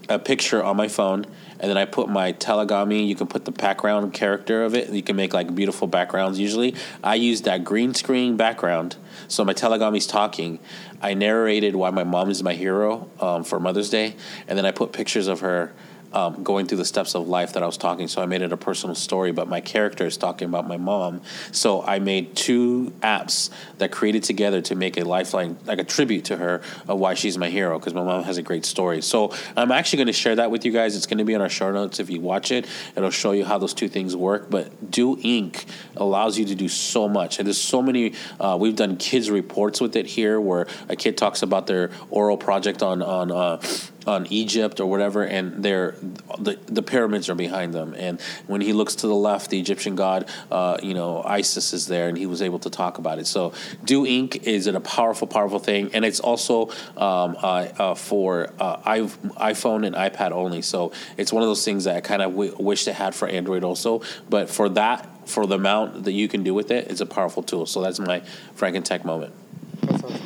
[0.10, 1.26] a picture on my phone
[1.60, 3.08] and then I put my Tellagami.
[3.08, 4.90] You can put the background character of it.
[4.90, 6.40] You can make like beautiful backgrounds.
[6.40, 8.96] Usually, I use that green screen background.
[9.28, 10.60] So my Tellagami's talking.
[11.02, 14.16] I narrated why my mom is my hero um, for Mother's Day,
[14.48, 15.74] and then I put pictures of her.
[16.14, 18.54] Um, going through the steps of life that I was talking, so I made it
[18.54, 19.32] a personal story.
[19.32, 24.24] But my character is talking about my mom, so I made two apps that created
[24.24, 27.78] together to make a lifeline, like a tribute to her of why she's my hero.
[27.78, 29.02] Because my mom has a great story.
[29.02, 30.96] So I'm actually going to share that with you guys.
[30.96, 32.00] It's going to be on our show notes.
[32.00, 34.50] If you watch it, it'll show you how those two things work.
[34.50, 35.66] But Do Ink.
[35.98, 38.14] allows you to do so much, and there's so many.
[38.40, 42.38] Uh, we've done kids reports with it here, where a kid talks about their oral
[42.38, 43.32] project on on.
[43.32, 43.62] Uh,
[44.08, 45.96] on Egypt or whatever, and they're
[46.40, 47.94] the the pyramids are behind them.
[47.98, 51.88] And when he looks to the left, the Egyptian god, uh, you know, Isis is
[51.88, 53.28] there, and he was able to talk about it.
[53.28, 58.54] So Do Ink is a powerful, powerful thing, and it's also um, uh, uh, for
[58.60, 60.62] uh, iPhone and iPad only.
[60.62, 63.28] So it's one of those things that I kind of w- wish they had for
[63.28, 64.02] Android also.
[64.30, 67.44] But for that, for the amount that you can do with it, it's a powerful
[67.44, 67.66] tool.
[67.66, 68.22] So that's my
[68.56, 69.34] Frankentech moment.
[69.82, 70.22] That's awesome.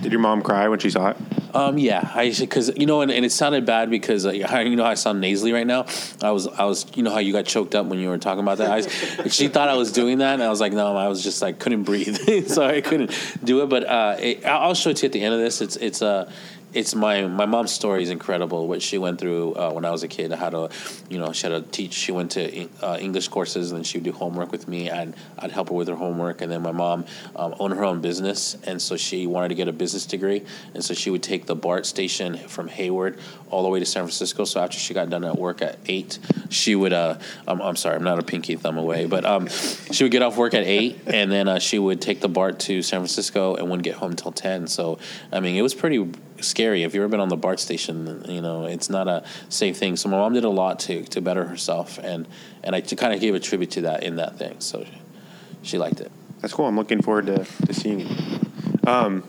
[0.00, 1.16] Did your mom cry when she saw it?
[1.56, 4.84] Um, yeah, I because you know, and, and, it sounded bad because uh, you know
[4.84, 5.86] how I sound nasally right now.
[6.22, 8.42] I was, I was, you know how you got choked up when you were talking
[8.42, 8.70] about that.
[8.70, 8.80] I,
[9.28, 11.58] she thought I was doing that, and I was like, no, I was just like
[11.58, 12.16] couldn't breathe,
[12.48, 13.10] so I couldn't
[13.42, 13.68] do it.
[13.68, 15.60] But uh, it, I'll show it to you at the end of this.
[15.60, 16.06] It's, it's a.
[16.06, 16.30] Uh,
[16.76, 18.68] it's my my mom's story is incredible.
[18.68, 20.68] What she went through uh, when I was a kid, how to,
[21.08, 21.94] you know, she had to teach.
[21.94, 25.16] She went to uh, English courses, and then she would do homework with me, and
[25.38, 26.42] I'd help her with her homework.
[26.42, 29.68] And then my mom um, owned her own business, and so she wanted to get
[29.68, 33.70] a business degree, and so she would take the BART station from Hayward all the
[33.70, 34.44] way to San Francisco.
[34.44, 36.18] So after she got done at work at eight,
[36.50, 36.92] she would.
[36.92, 40.20] Uh, I'm, I'm sorry, I'm not a pinky thumb away, but um, she would get
[40.20, 43.54] off work at eight, and then uh, she would take the BART to San Francisco,
[43.54, 44.66] and wouldn't get home until ten.
[44.66, 44.98] So
[45.32, 46.12] I mean, it was pretty
[46.42, 46.65] scary.
[46.74, 49.96] If you've ever been on the BART station, you know it's not a safe thing.
[49.96, 52.26] So my mom did a lot to to better herself, and
[52.62, 54.56] and I kind of gave a tribute to that in that thing.
[54.60, 54.84] So
[55.62, 56.10] she liked it.
[56.40, 56.66] That's cool.
[56.66, 58.86] I'm looking forward to, to seeing it.
[58.86, 59.24] Um,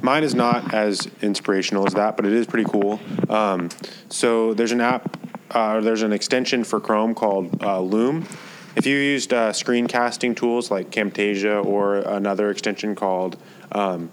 [0.00, 3.00] mine is not as inspirational as that, but it is pretty cool.
[3.28, 3.68] Um,
[4.08, 5.18] so there's an app,
[5.50, 8.26] uh, there's an extension for Chrome called uh, Loom.
[8.76, 13.36] If you used uh, screencasting tools like Camtasia or another extension called
[13.72, 14.10] um,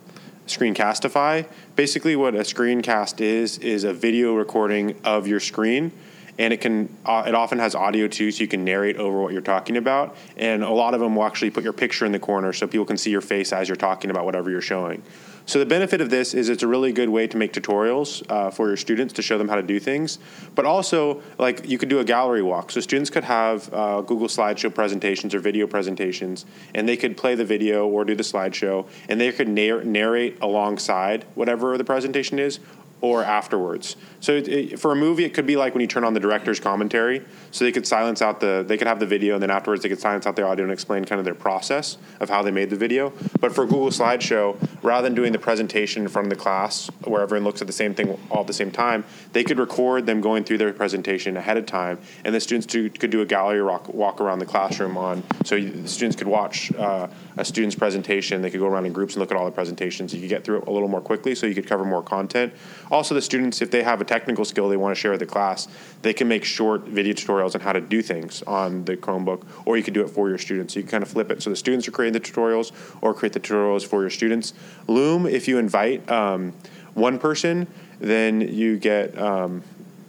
[0.48, 1.48] Screencastify.
[1.76, 5.92] Basically, what a screencast is is a video recording of your screen,
[6.38, 9.32] and it can uh, it often has audio too, so you can narrate over what
[9.32, 10.18] you're talking about.
[10.36, 12.86] And a lot of them will actually put your picture in the corner, so people
[12.86, 15.02] can see your face as you're talking about whatever you're showing.
[15.46, 18.50] So the benefit of this is it's a really good way to make tutorials uh,
[18.50, 20.20] for your students to show them how to do things.
[20.56, 22.72] But also, like you could do a gallery walk.
[22.72, 27.36] So students could have uh, Google Slideshow presentations or video presentations, and they could play
[27.36, 32.40] the video or do the slideshow, and they could narr- narrate alongside whatever the presentation
[32.40, 32.60] is,
[33.04, 33.98] or afterwards.
[34.22, 36.22] So it, it, for a movie, it could be like when you turn on the
[36.22, 37.22] director's commentary.
[37.52, 39.90] So they could silence out the, they could have the video, and then afterwards they
[39.90, 42.70] could silence out the audio and explain kind of their process of how they made
[42.70, 43.12] the video.
[43.42, 47.22] But for Google Slideshow, rather than doing the presentation in front of the class where
[47.22, 50.22] everyone looks at the same thing all at the same time, they could record them
[50.22, 53.62] going through their presentation ahead of time, and the students do, could do a gallery
[53.62, 55.24] walk, walk around the classroom on.
[55.44, 58.42] So you, the students could watch uh, a student's presentation.
[58.42, 60.14] They could go around in groups and look at all the presentations.
[60.14, 62.54] You could get through it a little more quickly, so you could cover more content.
[62.92, 65.26] Also, the students, if they have a technical skill they want to share with the
[65.26, 65.68] class,
[66.02, 69.78] they can make short video tutorials on how to do things on the Chromebook, or
[69.78, 70.74] you could do it for your students.
[70.74, 71.42] So you can kind of flip it.
[71.42, 74.54] So the students are creating the tutorials, or create the tutorials for your students.
[74.88, 76.54] Loom, if you invite um,
[76.94, 77.68] one person,
[78.00, 79.64] then you get um,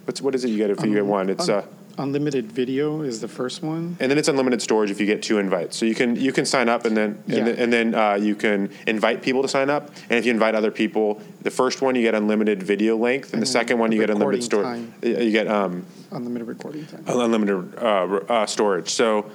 [0.05, 1.31] what's what is it you get if you get um, one?
[1.31, 1.67] It's uh,
[1.99, 5.39] unlimited video is the first one, and then it's unlimited storage if you get two
[5.39, 5.77] invites.
[5.77, 7.45] So you can you can sign up and then and yeah.
[7.45, 9.89] then, and then uh, you can invite people to sign up.
[10.09, 13.35] And if you invite other people, the first one you get unlimited video length, and,
[13.35, 14.83] and the second one you get unlimited storage.
[15.03, 18.91] You get um, unlimited recording time, unlimited uh, uh, storage.
[18.91, 19.31] So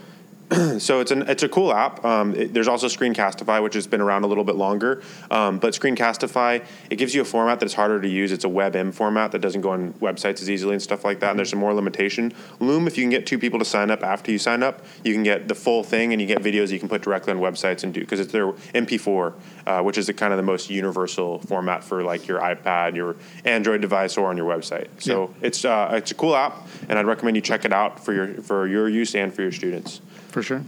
[0.80, 2.04] so it's an it's a cool app.
[2.04, 5.04] Um, it, there's also Screencastify, which has been around a little bit longer.
[5.30, 8.32] Um, but Screencastify it gives you a format that's harder to use.
[8.32, 11.30] It's a WebM format that doesn't go on websites as easily and stuff like that.
[11.30, 12.34] And there's some more limitation.
[12.60, 15.14] Loom, if you can get two people to sign up after you sign up, you
[15.14, 17.84] can get the full thing, and you get videos you can put directly on websites
[17.84, 19.34] and do because it's their MP4,
[19.68, 23.18] uh, which is the kind of the most universal format for like your iPad, your
[23.46, 24.88] Android device, or on your website.
[24.98, 25.48] So yeah.
[25.48, 28.42] it's uh, it's a cool app, and I'd recommend you check it out for your
[28.42, 30.64] for your use and for your students for sure.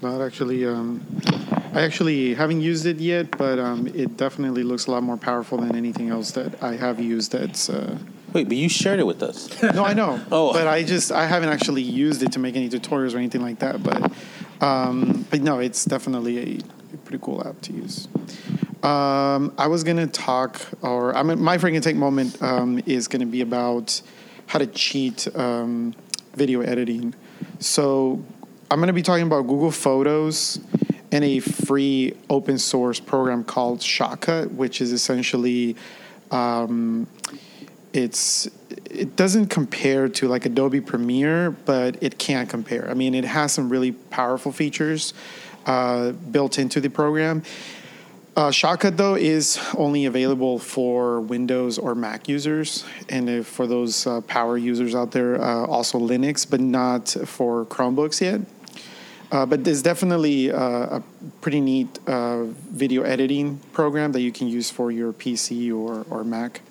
[0.00, 1.04] That actually, um,
[1.74, 5.58] I actually haven't used it yet, but um, it definitely looks a lot more powerful
[5.58, 7.32] than anything else that I have used.
[7.32, 7.98] That's uh,
[8.32, 9.60] wait, but you shared it with us.
[9.74, 10.20] no, I know.
[10.30, 13.42] oh, but I just I haven't actually used it to make any tutorials or anything
[13.42, 13.82] like that.
[13.82, 14.12] But
[14.60, 18.06] um, but no, it's definitely a, a pretty cool app to use.
[18.84, 23.40] Um, I was gonna talk, or I mean, my Frankentech moment um, is gonna be
[23.40, 24.00] about
[24.46, 25.94] how to cheat um,
[26.34, 27.14] video editing.
[27.58, 28.22] So
[28.70, 30.60] I'm going to be talking about Google Photos
[31.10, 35.74] and a free open source program called Shotcut, which is essentially
[36.30, 37.06] um,
[37.94, 38.46] it's
[38.90, 42.90] it doesn't compare to like Adobe Premiere, but it can compare.
[42.90, 45.14] I mean, it has some really powerful features
[45.64, 47.42] uh, built into the program.
[48.36, 54.06] Uh, Shotcut though is only available for Windows or Mac users, and if for those
[54.06, 58.42] uh, power users out there, uh, also Linux, but not for Chromebooks yet.
[59.30, 61.02] Uh, but there's definitely uh, a
[61.40, 66.24] pretty neat uh, video editing program that you can use for your PC or, or
[66.24, 66.62] Mac.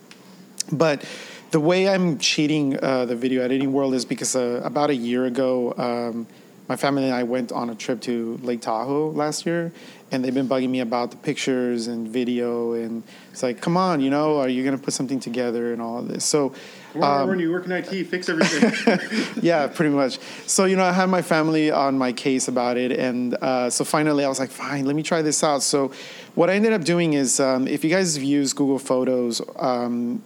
[0.71, 1.05] But
[1.51, 5.25] the way I'm cheating uh, the video editing world is because uh, about a year
[5.25, 6.27] ago, um,
[6.67, 9.71] my family and I went on a trip to Lake Tahoe last year,
[10.11, 14.01] and they've been bugging me about the pictures and video, and it's like, come on,
[14.01, 16.25] you know, are you gonna put something together and all of this?
[16.25, 16.53] So.
[17.03, 19.19] Um, when you work in IT, fix everything.
[19.43, 20.19] yeah, pretty much.
[20.45, 23.83] So you know, I had my family on my case about it, and uh, so
[23.83, 25.63] finally, I was like, fine, let me try this out.
[25.63, 25.91] So,
[26.35, 30.23] what I ended up doing is, um, if you guys have used Google Photos, um,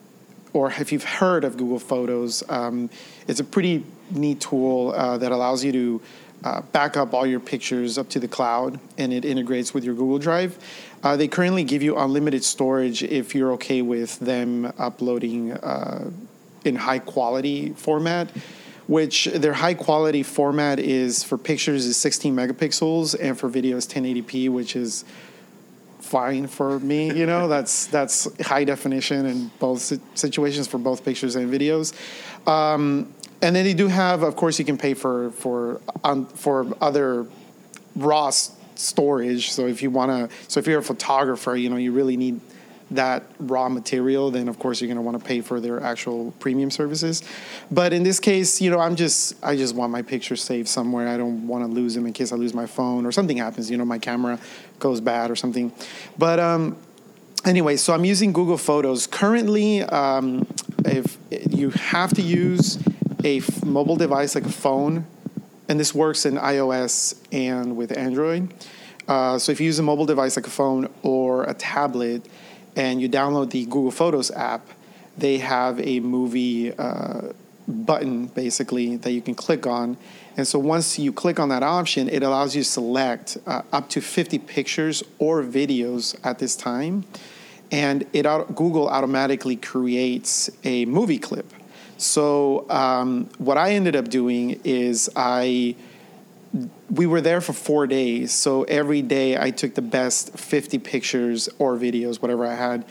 [0.53, 2.89] or if you've heard of Google Photos, um,
[3.27, 6.01] it's a pretty neat tool uh, that allows you to
[6.43, 9.93] uh, back up all your pictures up to the cloud and it integrates with your
[9.93, 10.57] Google Drive.
[11.03, 16.09] Uh, they currently give you unlimited storage if you're okay with them uploading uh,
[16.65, 18.29] in high quality format.
[18.87, 23.87] Which their high quality format is for pictures is 16 megapixels and for video is
[23.87, 25.05] 1080p, which is
[25.99, 27.13] fine for me.
[27.13, 31.93] You know, that's that's high definition in both situations for both pictures and videos.
[32.47, 36.67] Um, and then they do have, of course, you can pay for for um, for
[36.81, 37.27] other
[37.95, 38.31] raw
[38.75, 39.51] storage.
[39.51, 42.39] So if you want to, so if you're a photographer, you know, you really need
[42.91, 46.31] that raw material, then of course you're going to want to pay for their actual
[46.39, 47.23] premium services.
[47.71, 51.07] But in this case, you know, I'm just I just want my pictures saved somewhere.
[51.07, 53.71] I don't want to lose them in case I lose my phone or something happens.
[53.71, 54.39] You know, my camera
[54.79, 55.71] goes bad or something.
[56.17, 56.77] But um,
[57.45, 59.83] anyway, so I'm using Google Photos currently.
[59.83, 60.47] Um,
[60.85, 62.77] if you have to use
[63.23, 65.05] a f- mobile device like a phone,
[65.69, 68.53] and this works in iOS and with Android.
[69.07, 72.25] Uh, so if you use a mobile device like a phone or a tablet,
[72.75, 74.67] and you download the Google Photos app,
[75.17, 77.33] they have a movie uh,
[77.67, 79.97] button basically that you can click on.
[80.37, 83.89] And so once you click on that option, it allows you to select uh, up
[83.89, 87.05] to 50 pictures or videos at this time.
[87.71, 88.23] And it
[88.55, 91.53] Google automatically creates a movie clip.
[91.97, 95.75] So um, what I ended up doing is I
[96.89, 98.31] we were there for four days.
[98.31, 102.85] So every day I took the best 50 pictures or videos, whatever I had,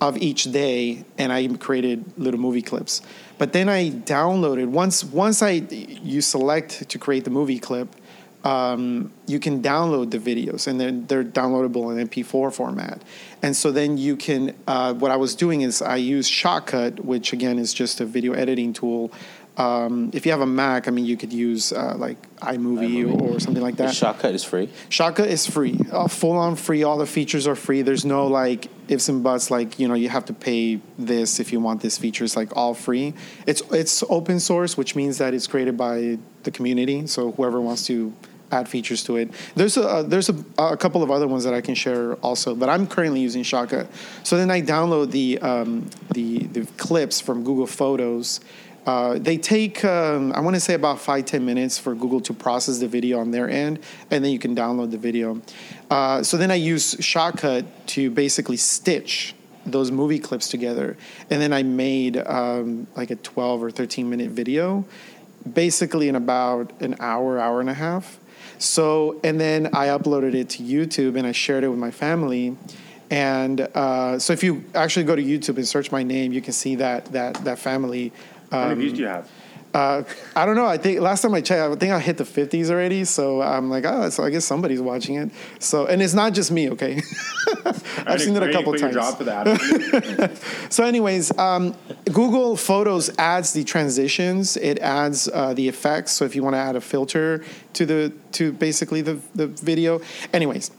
[0.00, 3.02] of each day, and I created little movie clips.
[3.38, 7.94] But then I downloaded once once I you select to create the movie clip,
[8.44, 13.02] um, you can download the videos and they're, they're downloadable in MP4 format.
[13.40, 17.32] And so then you can, uh, what I was doing is I used Shotcut, which
[17.32, 19.12] again is just a video editing tool.
[19.56, 23.34] Um, if you have a Mac, I mean, you could use uh, like iMovie, iMovie,
[23.34, 23.90] Or, something like that.
[23.90, 24.68] Shotcut is free.
[24.88, 26.82] Shotcut is free, uh, full on free.
[26.84, 27.82] All the features are free.
[27.82, 29.50] There's no like ifs and buts.
[29.50, 32.24] Like you know, you have to pay this if you want this feature.
[32.24, 33.12] It's like all free.
[33.46, 37.06] It's it's open source, which means that it's created by the community.
[37.06, 38.12] So whoever wants to
[38.52, 39.30] add features to it.
[39.54, 42.54] There's a uh, there's a, a, couple of other ones that I can share also,
[42.54, 43.88] but I'm currently using Shotcut.
[44.22, 48.40] So then I download the um, the the clips from Google Photos.
[48.86, 52.34] Uh, they take um, I want to say about five ten minutes for Google to
[52.34, 53.78] process the video on their end,
[54.10, 55.40] and then you can download the video.
[55.90, 60.96] Uh, so then I use Shotcut to basically stitch those movie clips together,
[61.30, 64.84] and then I made um, like a twelve or thirteen minute video,
[65.52, 68.18] basically in about an hour hour and a half
[68.62, 72.56] so, and then I uploaded it to YouTube and I shared it with my family.
[73.10, 76.52] And uh, so, if you actually go to YouTube and search my name, you can
[76.52, 78.12] see that that that family.
[78.52, 79.28] How many views do you have?
[79.74, 80.02] Uh,
[80.36, 80.66] I don't know.
[80.66, 83.04] I think last time I checked, I think I hit the 50s already.
[83.04, 85.30] So I'm like, oh, so I guess somebody's watching it.
[85.60, 87.00] So, and it's not just me, okay?
[88.06, 88.94] I've seen it a couple times.
[88.94, 90.38] Job for that.
[90.68, 91.74] so, anyways, um,
[92.12, 94.58] Google Photos adds the transitions.
[94.58, 96.12] It adds uh, the effects.
[96.12, 100.02] So if you want to add a filter to the to basically the the video.
[100.34, 100.70] Anyways,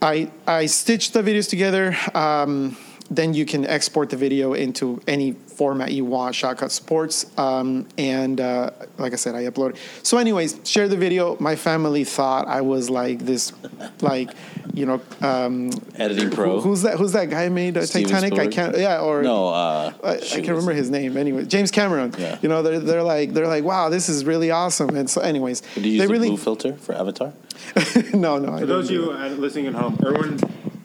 [0.00, 1.96] I I stitched the videos together.
[2.14, 2.76] Um,
[3.10, 6.34] then you can export the video into any format you want.
[6.34, 9.76] Shotcut supports, um, and uh, like I said, I upload.
[10.02, 11.36] So, anyways, share the video.
[11.38, 13.52] My family thought I was like this,
[14.00, 14.30] like
[14.74, 16.60] you know, um, editing pro.
[16.60, 16.96] Who, who's that?
[16.96, 18.34] Who's that guy made uh, Titanic?
[18.34, 18.76] I can't.
[18.76, 21.16] Yeah, or no, uh, I, I, can't remember his name.
[21.16, 22.14] Anyway, James Cameron.
[22.18, 22.38] Yeah.
[22.42, 24.96] You know, they're they're like they're like, wow, this is really awesome.
[24.96, 27.32] And so, anyways, Did you use they the really blue filter for Avatar?
[28.14, 28.58] no, no.
[28.58, 30.38] For those of you listening at home, Erwin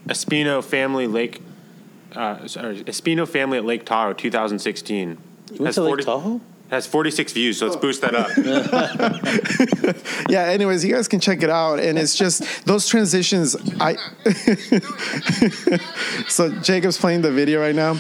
[0.07, 1.41] Espino Family Lake
[2.17, 5.17] uh, sorry, Espino family at Lake Tahoe, 2016.
[5.53, 6.41] You went to 40, Lake Tahoe?
[6.69, 8.27] Has 46 views, so let's boost that up.
[10.29, 10.47] yeah.
[10.47, 13.55] Anyways, you guys can check it out, and it's just those transitions.
[13.79, 13.95] I
[16.27, 17.97] so Jacob's playing the video right now.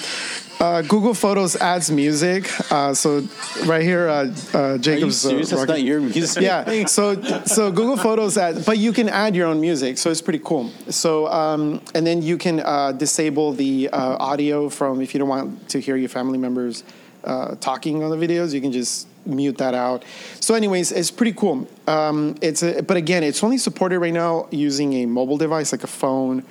[0.59, 2.49] Uh, Google Photos adds music.
[2.71, 3.21] Uh, so
[3.65, 5.23] right here, uh, uh, Are you Jacob's.
[5.25, 5.49] uh, serious?
[5.51, 6.41] That's rocking- not your music.
[6.43, 6.85] yeah.
[6.87, 10.41] So so Google Photos add, but you can add your own music, so it's pretty
[10.43, 10.71] cool.
[10.89, 15.29] So um, and then you can uh, disable the uh, audio from if you don't
[15.29, 16.83] want to hear your family members
[17.23, 20.03] uh, talking on the videos, you can just mute that out.
[20.39, 21.67] So, anyways, it's pretty cool.
[21.87, 25.83] Um, it's a, but again, it's only supported right now using a mobile device like
[25.83, 26.45] a phone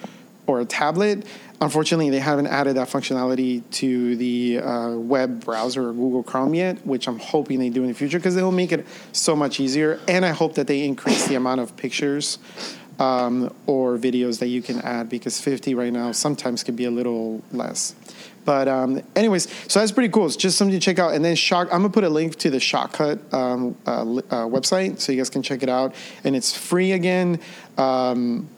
[0.46, 1.24] or a tablet.
[1.60, 6.86] Unfortunately, they haven't added that functionality to the uh, web browser or Google Chrome yet,
[6.86, 9.58] which I'm hoping they do in the future because it will make it so much
[9.58, 9.98] easier.
[10.06, 12.38] And I hope that they increase the amount of pictures
[12.98, 16.90] um, or videos that you can add because 50 right now sometimes can be a
[16.90, 17.94] little less.
[18.44, 20.26] But um, anyways, so that's pretty cool.
[20.26, 21.14] It's just something to check out.
[21.14, 25.00] And then Shock, I'm gonna put a link to the Shotcut um, uh, uh, website
[25.00, 25.94] so you guys can check it out.
[26.22, 27.40] And it's free again.
[27.76, 28.48] Um,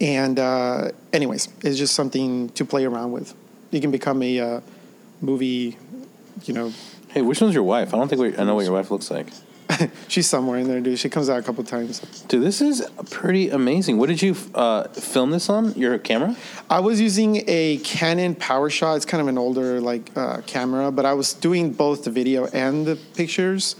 [0.00, 3.34] and uh, anyways, it's just something to play around with.
[3.70, 4.60] You can become a uh,
[5.20, 5.76] movie,
[6.44, 6.72] you know.
[7.08, 7.94] Hey, which one's your wife?
[7.94, 9.26] I don't think we, I know what your wife looks like.
[10.08, 10.98] She's somewhere in there, dude.
[10.98, 12.00] She comes out a couple times.
[12.28, 13.98] Dude, this is pretty amazing.
[13.98, 15.74] What did you uh, film this on?
[15.74, 16.36] Your camera?
[16.68, 18.96] I was using a Canon PowerShot.
[18.96, 22.46] It's kind of an older like uh, camera, but I was doing both the video
[22.46, 23.76] and the pictures.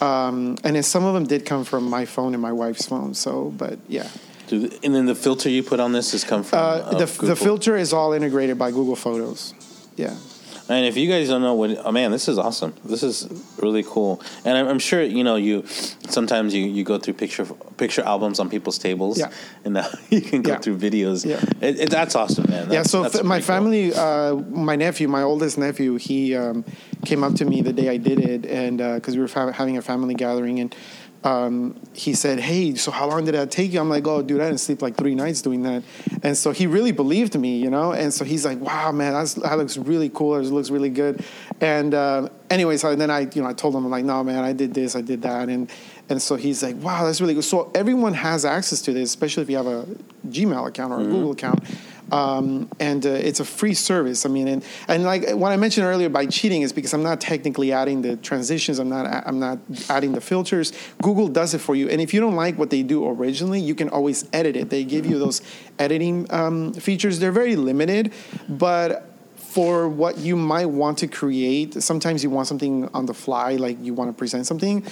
[0.00, 3.14] Um, and then some of them did come from my phone and my wife's phone.
[3.14, 4.08] So, but yeah,
[4.48, 7.06] Dude, and then the filter you put on this has come from uh, uh, the
[7.26, 9.54] the filter is all integrated by Google Photos.
[9.96, 10.16] Yeah.
[10.70, 12.74] And if you guys don't know what, oh man, this is awesome.
[12.84, 13.26] This is
[13.58, 14.20] really cool.
[14.44, 15.64] And I'm, I'm sure you know you.
[15.66, 17.46] Sometimes you, you go through picture
[17.78, 19.18] picture albums on people's tables.
[19.18, 19.30] Yeah.
[19.64, 20.58] And now you can go Yeah.
[20.58, 21.24] through videos.
[21.24, 21.40] Yeah.
[21.66, 22.70] It, it, that's awesome, man.
[22.70, 23.54] yeah so that's f- my pretty cool.
[23.54, 26.64] family uh, my nephew my oldest nephew he um,
[27.06, 29.76] came up to me the day i did it and because we were fa- having
[29.78, 30.74] a family gathering and
[31.24, 33.80] um, he said hey so how long did that take you?
[33.80, 35.82] I'm like oh dude i didn't sleep like three nights doing that.
[36.22, 37.92] And so he really believed me you know?
[37.92, 40.36] And so he's like wow man that's, that looks really cool.
[40.36, 41.24] It looks really good.
[41.60, 44.44] And uh, anyways so then i you know i told him i'm like no man
[44.44, 45.48] i did this i did that.
[45.48, 45.70] And
[46.08, 47.44] and so he's like wow that's really good.
[47.44, 49.86] So everyone has access to this especially if you have a
[50.28, 51.62] gmail account or a google account
[52.12, 54.24] um, and uh, it's a free service.
[54.24, 57.20] I mean, and, and like what I mentioned earlier by cheating is because I'm not
[57.20, 58.78] technically adding the transitions.
[58.78, 59.06] I'm not.
[59.26, 60.72] I'm not adding the filters.
[61.02, 61.88] Google does it for you.
[61.88, 64.70] And if you don't like what they do originally, you can always edit it.
[64.70, 65.42] They give you those
[65.78, 67.18] editing um, features.
[67.18, 68.12] They're very limited,
[68.48, 71.82] but for what you might want to create.
[71.82, 74.84] Sometimes you want something on the fly, like you want to present something.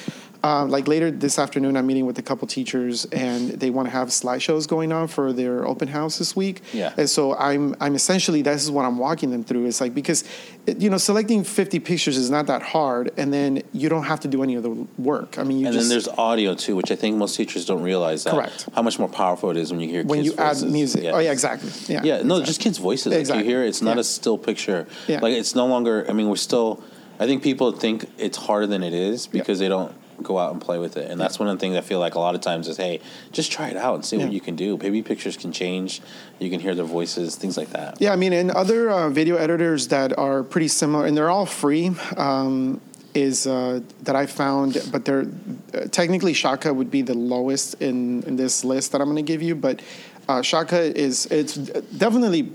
[0.47, 3.91] Uh, like later this afternoon, I'm meeting with a couple teachers, and they want to
[3.91, 6.63] have slideshows going on for their open house this week.
[6.73, 6.93] Yeah.
[6.97, 9.67] And so I'm I'm essentially this is what I'm walking them through.
[9.67, 10.23] It's like because
[10.67, 14.29] you know selecting 50 pictures is not that hard, and then you don't have to
[14.29, 15.37] do any of the work.
[15.37, 17.83] I mean, you And just then there's audio too, which I think most teachers don't
[17.83, 18.35] realize that.
[18.35, 18.69] Correct.
[18.73, 20.73] How much more powerful it is when you hear when kids' you add voices.
[20.73, 21.05] music.
[21.13, 21.71] Oh yeah, exactly.
[21.93, 22.03] Yeah.
[22.05, 22.45] Yeah, no, exactly.
[22.45, 23.07] just kids' voices.
[23.13, 23.45] Like Exactly.
[23.45, 24.03] you hear, it's not Yeah.
[24.03, 24.87] a still picture.
[25.09, 25.19] Yeah.
[25.21, 26.07] Like it's no longer.
[26.09, 26.83] I mean, we're still.
[27.19, 29.91] I think people think it's harder than it is because they don't
[30.23, 32.15] go out and play with it, and that's one of the things I feel like
[32.15, 33.01] a lot of times is, hey,
[33.33, 34.77] just try it out and see what you can do.
[34.77, 36.01] Baby pictures can change.
[36.39, 38.01] You can hear their voices, things like that.
[38.01, 41.47] Yeah, I mean, and other uh, video editors that are pretty similar, and they're all
[41.47, 42.81] free, um,
[43.15, 45.27] is uh, that I found, but they're
[45.75, 49.23] uh, technically Shotcut would be the lowest in, in this list that I'm going to
[49.23, 49.81] give you, but
[50.29, 52.53] uh, Shotcut is it's definitely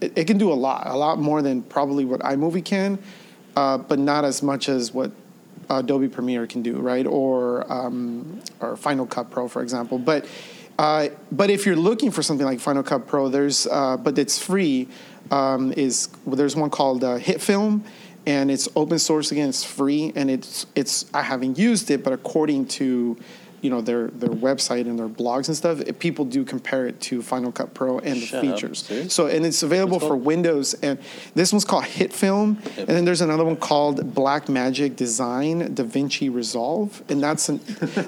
[0.00, 2.98] it, it can do a lot, a lot more than probably what iMovie can,
[3.56, 5.10] uh, but not as much as what
[5.70, 7.06] Adobe Premiere can do, right?
[7.06, 9.98] Or um, or Final Cut Pro, for example.
[9.98, 10.26] But
[10.78, 14.38] uh, but if you're looking for something like Final Cut Pro, there's uh, but it's
[14.38, 14.88] free.
[15.30, 17.82] Um, is well, there's one called uh, HitFilm,
[18.26, 19.48] and it's open source again.
[19.48, 23.16] It's free, and it's it's I haven't used it, but according to
[23.64, 27.00] you know their their website and their blogs and stuff, it, people do compare it
[27.00, 28.54] to Final Cut Pro and the Shut up.
[28.54, 28.78] features.
[28.84, 29.14] Serious?
[29.14, 30.16] So and it's available What's it for?
[30.16, 30.98] Windows, and
[31.34, 37.22] this one's called HitFilm, and then there's another one called Blackmagic Design DaVinci Resolve, and
[37.22, 37.60] that's an,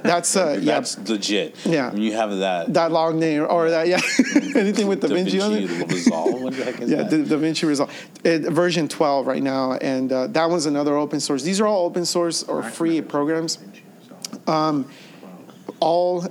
[0.03, 1.57] that's uh, yeah That's legit.
[1.65, 1.91] Yeah.
[1.91, 2.75] When you have that.
[2.75, 4.01] that long name or that yeah
[4.55, 5.91] anything with DaVinci, on it.
[5.91, 6.43] Resolve.
[6.43, 7.29] What the heck is Yeah, that?
[7.29, 7.91] Da, DaVinci Resolve,
[8.25, 11.43] it, version 12 right now, and uh, that one's another open source.
[11.43, 13.59] These are all open source or free programs,
[14.47, 14.89] um,
[15.81, 16.27] all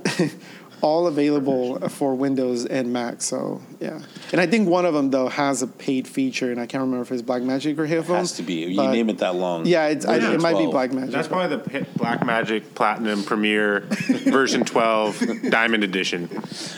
[0.82, 3.22] all available for Windows and Mac.
[3.22, 4.00] So yeah,
[4.32, 7.02] and I think one of them though has a paid feature, and I can't remember
[7.02, 8.16] if it's Blackmagic or HitFilm.
[8.16, 8.64] has to be.
[8.66, 9.66] You name it that long.
[9.66, 10.74] Yeah, it's, I, it might be 12.
[10.74, 11.10] Blackmagic.
[11.10, 16.28] That's probably the P- Black Magic Platinum Premiere version 12 Diamond Edition.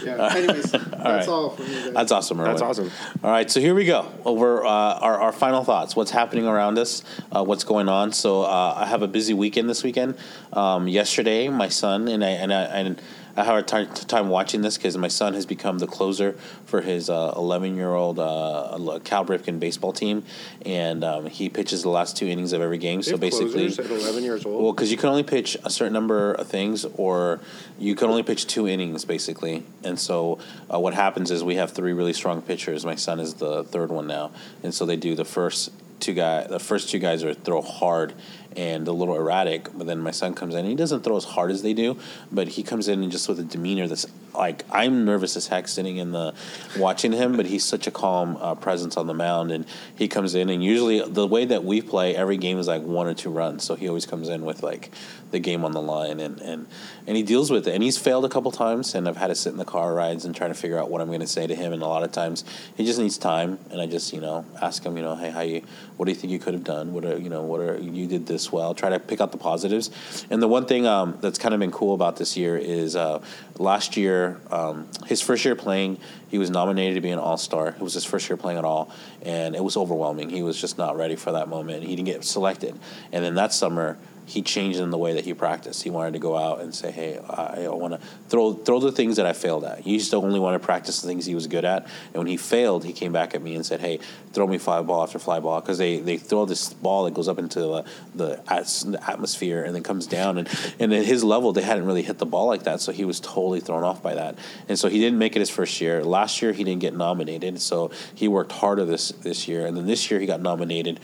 [0.05, 0.34] Yeah.
[0.34, 1.28] Anyways, that's right.
[1.28, 1.68] all for me.
[1.68, 1.94] guys.
[1.94, 2.51] That's awesome, Erwin.
[2.53, 2.90] That's awesome.
[3.22, 4.11] All right, so here we go.
[4.24, 5.96] Over uh, our, our final thoughts.
[5.96, 7.03] What's happening around us?
[7.34, 8.12] Uh, what's going on?
[8.12, 10.16] So uh, I have a busy weekend this weekend.
[10.53, 12.99] Um, yesterday, my son and I and I, and I have
[13.39, 16.32] a hard time watching this because my son has become the closer
[16.66, 20.24] for his 11 uh, year old uh, Cal Ripken baseball team,
[20.66, 23.01] and um, he pitches the last two innings of every game.
[23.01, 24.61] They so basically, at 11 years old.
[24.61, 27.39] Well, because you can only pitch a certain number of things, or
[27.78, 29.62] you can only pitch two innings basically.
[29.84, 30.41] And so
[30.72, 32.84] uh, what happens is we have three really strong pitchers.
[32.84, 34.32] My son is the third one now,
[34.64, 35.70] and so they do the first
[36.01, 38.14] two guy the first two guys are throw hard
[38.59, 39.68] and a little erratic.
[39.72, 41.96] But then my son comes in and he doesn't throw as hard as they do,
[42.32, 45.68] but he comes in and just with a demeanor that's like I'm nervous as heck
[45.68, 46.35] sitting in the
[46.76, 49.51] watching him, but he's such a calm uh, presence on the mound.
[49.51, 52.83] And he comes in and usually the way that we play, every game is like
[52.83, 53.64] one or two runs.
[53.64, 54.91] So he always comes in with like
[55.31, 56.66] the game on the line and and
[57.09, 57.74] and he deals with it.
[57.74, 60.26] And he's failed a couple times, and I've had to sit in the car rides
[60.26, 61.72] and try to figure out what I'm going to say to him.
[61.72, 62.45] And a lot of times
[62.76, 65.41] he just needs time, and I just you know ask him, you know, hey, how
[65.41, 65.62] you?
[65.97, 66.93] What do you think you could have done?
[66.93, 67.43] What are you know?
[67.43, 68.74] What are you did this well?
[68.74, 69.91] Try to pick out the positives.
[70.31, 73.22] And the one thing um, that's kind of been cool about this year is uh,
[73.59, 75.98] last year, um, his first year playing,
[76.28, 77.68] he was nominated to be an All Star.
[77.68, 78.90] It was his first year playing at all,
[79.22, 80.30] and it was overwhelming.
[80.30, 81.82] He was just not ready for that moment.
[81.82, 82.78] He didn't get selected,
[83.12, 83.98] and then that summer
[84.29, 85.83] he changed in the way that he practiced.
[85.83, 89.16] He wanted to go out and say, "Hey, I, want to throw throw the things
[89.16, 91.47] that I failed at." He used to only want to practice the things he was
[91.47, 94.01] good at, and when he failed, he came back at me and said, "Hey,
[94.35, 97.26] throw me fly ball after fly ball," because they, they throw this ball that goes
[97.26, 100.49] up into the, the atmosphere and then comes down, and
[100.79, 103.20] and at his level, they hadn't really hit the ball like that, so he was
[103.20, 104.37] totally thrown off by that,
[104.68, 106.05] and so he didn't make it his first year.
[106.05, 109.87] Last year, he didn't get nominated, so he worked harder this this year, and then
[109.87, 111.01] this year he got nominated,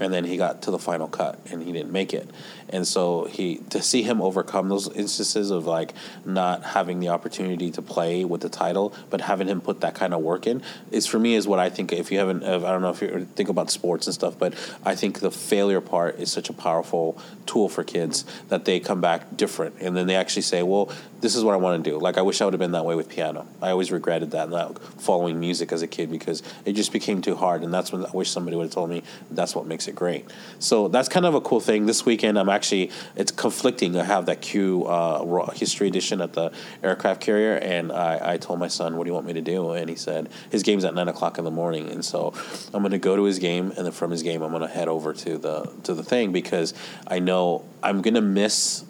[0.00, 2.28] and then he got to the final cut, and he didn't make it.
[2.68, 5.92] And so he to see him overcome those instances of like
[6.24, 10.14] not having the opportunity to play with the title, but having him put that kind
[10.14, 11.92] of work in is for me is what I think.
[11.92, 14.54] If you haven't, I don't know if you think about sports and stuff, but
[14.84, 19.00] I think the failure part is such a powerful tool for kids that they come
[19.00, 20.90] back different, and then they actually say, "Well,
[21.20, 22.84] this is what I want to do." Like I wish I would have been that
[22.84, 23.46] way with piano.
[23.60, 27.36] I always regretted that, not following music as a kid because it just became too
[27.36, 29.94] hard, and that's when I wish somebody would have told me that's what makes it
[29.94, 30.26] great.
[30.58, 31.86] So that's kind of a cool thing.
[31.86, 36.52] This weekend, I'm actually it's conflicting to have that CUE uh, history edition at the
[36.82, 39.72] aircraft carrier, and I, I told my son, "What do you want me to do?"
[39.72, 42.32] And he said his game's at nine o'clock in the morning, and so
[42.72, 44.68] I'm going to go to his game, and then from his game, I'm going to
[44.68, 46.74] head over to the to the thing because
[47.06, 48.84] I know I'm going to miss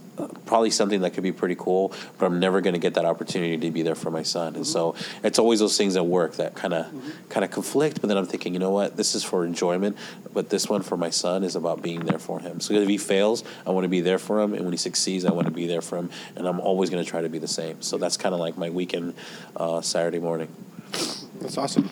[0.47, 3.57] probably something that could be pretty cool, but I'm never going to get that opportunity
[3.57, 4.49] to be there for my son.
[4.49, 4.65] And mm-hmm.
[4.65, 7.11] so it's always those things at work that kind of mm-hmm.
[7.29, 8.01] kind of conflict.
[8.01, 8.97] But then I'm thinking, you know what?
[8.97, 9.97] This is for enjoyment,
[10.33, 12.61] but this one for my son is about being there for him.
[12.61, 15.25] So if he fails, I want to be there for him, and when he succeeds,
[15.25, 16.11] I want to be there for him.
[16.37, 17.83] And I'm always going to try to be the same.
[17.83, 19.15] So that's kind of like my weekend
[19.57, 20.49] uh, Saturday morning.
[21.41, 21.91] That's awesome.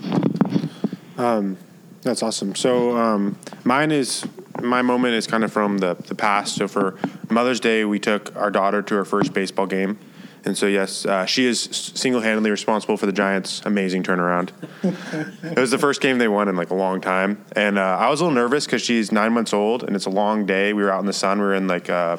[1.18, 1.56] Um,
[2.02, 2.54] that's awesome.
[2.54, 4.26] So um, mine is
[4.62, 6.56] my moment is kind of from the, the past.
[6.56, 6.98] So for
[7.30, 9.98] Mother's Day, we took our daughter to her first baseball game.
[10.44, 11.60] And so, yes, uh, she is
[11.94, 14.50] single handedly responsible for the Giants' amazing turnaround.
[15.44, 17.44] it was the first game they won in like a long time.
[17.54, 20.10] And uh, I was a little nervous because she's nine months old and it's a
[20.10, 20.72] long day.
[20.72, 21.38] We were out in the sun.
[21.38, 22.16] We were in like uh,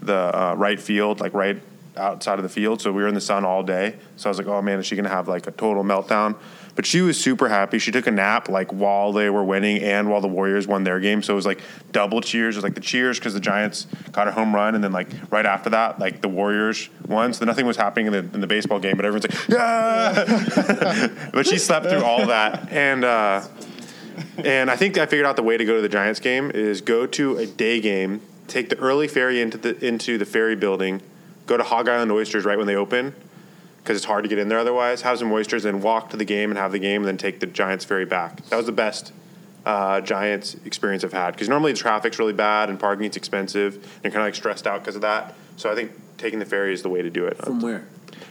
[0.00, 1.60] the uh, right field, like right
[1.96, 2.80] outside of the field.
[2.80, 3.96] So we were in the sun all day.
[4.16, 6.36] So I was like, oh man, is she going to have like a total meltdown?
[6.74, 7.78] But she was super happy.
[7.78, 11.00] She took a nap like while they were winning and while the Warriors won their
[11.00, 11.22] game.
[11.22, 11.60] So it was like
[11.92, 12.56] double cheers.
[12.56, 15.08] It was like the cheers because the Giants got a home run, and then like
[15.30, 17.34] right after that, like the Warriors won.
[17.34, 21.08] So nothing was happening in the in the baseball game, but everyone's like, yeah.
[21.34, 23.04] but she slept through all that, and.
[23.04, 23.46] uh
[24.38, 26.80] and I think I figured out the way to go to the Giants game is
[26.80, 31.00] go to a day game, take the early ferry into the into the ferry building,
[31.46, 33.14] go to Hog Island Oysters right when they open,
[33.78, 35.02] because it's hard to get in there otherwise.
[35.02, 37.40] Have some oysters and walk to the game and have the game and then take
[37.40, 38.44] the Giants ferry back.
[38.46, 39.12] That was the best
[39.64, 44.04] uh, Giants experience I've had because normally the traffic's really bad and parking's expensive and
[44.04, 45.34] you're kind of like stressed out because of that.
[45.56, 47.36] So I think taking the ferry is the way to do it.
[47.38, 47.84] From where?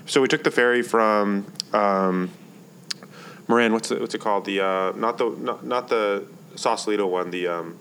[0.05, 2.31] So we took the ferry from um,
[3.47, 3.73] Marin.
[3.73, 4.45] What's it, what's it called?
[4.45, 7.31] The uh, not the not, not the Sausalito one.
[7.31, 7.77] The um,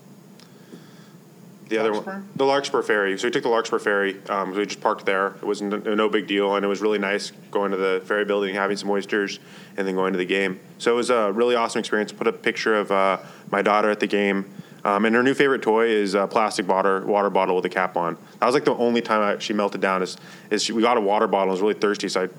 [1.71, 3.17] the other one, the Larkspur Ferry.
[3.17, 4.21] So we took the Larkspur Ferry.
[4.29, 5.27] Um, so we just parked there.
[5.27, 8.25] It was no, no, big deal, and it was really nice going to the ferry
[8.25, 9.39] building, having some oysters,
[9.77, 10.59] and then going to the game.
[10.77, 12.11] So it was a really awesome experience.
[12.11, 13.17] Put a picture of uh,
[13.49, 14.53] my daughter at the game.
[14.83, 17.95] Um, and her new favorite toy is a plastic water water bottle with a cap
[17.95, 18.17] on.
[18.39, 20.01] That was like the only time I, she melted down.
[20.01, 20.17] Is
[20.49, 21.49] is she, we got a water bottle.
[21.49, 22.29] I was really thirsty, so I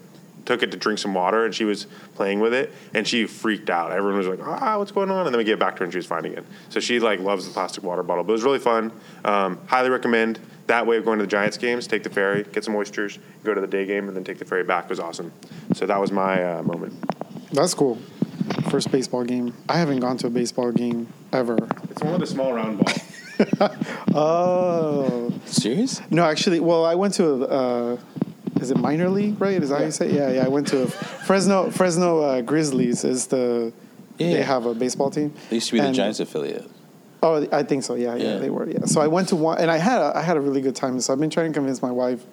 [0.44, 3.70] took it to drink some water and she was playing with it and she freaked
[3.70, 3.92] out.
[3.92, 5.26] Everyone was like, ah, what's going on?
[5.26, 6.44] And then we get back to her and she was fine again.
[6.68, 8.24] So she like loves the plastic water bottle.
[8.24, 8.92] But it was really fun.
[9.24, 11.86] Um, highly recommend that way of going to the Giants games.
[11.86, 14.44] Take the ferry, get some oysters, go to the day game, and then take the
[14.44, 14.84] ferry back.
[14.84, 15.32] It was awesome.
[15.74, 16.94] So that was my uh, moment.
[17.52, 17.98] That's cool.
[18.70, 19.54] First baseball game.
[19.68, 21.58] I haven't gone to a baseball game ever.
[21.90, 22.94] It's one with a small round ball.
[24.14, 25.32] oh.
[25.44, 26.00] Serious?
[26.10, 27.96] No, actually, well, I went to a, uh,
[28.62, 29.62] is it minor league, right?
[29.62, 30.12] Is that how you say?
[30.14, 30.44] Yeah, yeah.
[30.44, 33.72] I went to a Fresno Fresno uh, Grizzlies is the
[34.18, 34.34] Yeah.
[34.34, 35.34] they have a baseball team.
[35.50, 36.68] They used to be the Giants affiliate.
[37.24, 37.94] Oh, I think so.
[37.94, 38.38] Yeah, yeah, Yeah.
[38.38, 38.68] they were.
[38.68, 38.84] Yeah.
[38.86, 40.98] So I went to one, and I had a, I had a really good time.
[41.00, 42.24] So I've been trying to convince my wife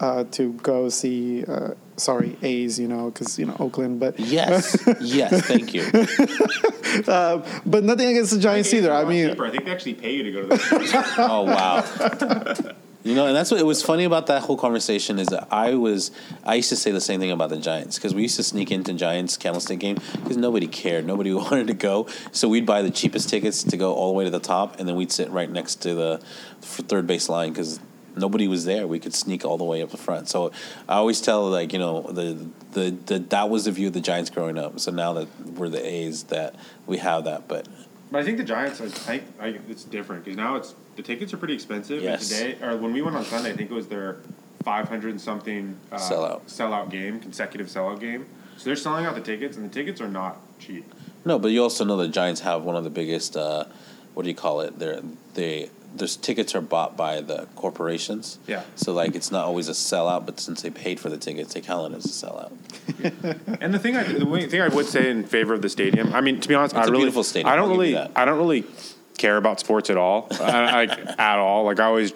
[0.00, 1.44] uh, to go see.
[1.44, 2.78] Uh, sorry, A's.
[2.80, 5.84] You know, because you know Oakland, but Yes, yes, thank you.
[7.06, 8.92] but nothing against the Giants either.
[8.92, 11.14] I mean, I think they actually pay you to go to the.
[11.18, 12.74] Oh wow.
[13.06, 15.74] You know, and that's what it was funny about that whole conversation is that I
[15.74, 16.10] was
[16.42, 18.72] I used to say the same thing about the Giants because we used to sneak
[18.72, 22.90] into Giants Candlestick game because nobody cared, nobody wanted to go, so we'd buy the
[22.90, 25.48] cheapest tickets to go all the way to the top, and then we'd sit right
[25.48, 26.18] next to the
[26.62, 27.78] third base line because
[28.16, 28.88] nobody was there.
[28.88, 30.28] We could sneak all the way up the front.
[30.28, 30.50] So
[30.88, 34.00] I always tell like you know the the, the that was the view of the
[34.00, 34.80] Giants growing up.
[34.80, 37.68] So now that we're the A's, that we have that, but
[38.10, 41.32] But I think the Giants, I think I, it's different because now it's the tickets
[41.32, 41.98] are pretty expensive.
[41.98, 42.28] And Yes.
[42.28, 44.18] today, or when we went on Sunday, I think it was their
[44.64, 46.42] 500 and something uh, Sellout.
[46.46, 48.26] sellout game, consecutive sellout game.
[48.56, 50.90] So they're selling out the tickets, and the tickets are not cheap.
[51.24, 53.36] No, but you also know the Giants have one of the biggest.
[53.36, 53.64] Uh,
[54.14, 54.78] what do you call it?
[54.78, 55.00] They're
[55.34, 55.70] they.
[55.98, 58.38] There's tickets are bought by the corporations.
[58.46, 58.62] Yeah.
[58.74, 61.60] So like it's not always a sellout, but since they paid for the tickets, they
[61.60, 62.52] count it as a sellout.
[63.60, 66.12] And the thing, I, the one thing I would say in favor of the stadium,
[66.12, 67.96] I mean, to be honest, It's I a really, beautiful stadium, I don't I'll really.
[67.96, 68.64] I don't really
[69.18, 71.64] care about sports at all, I, like at all.
[71.64, 72.12] Like I always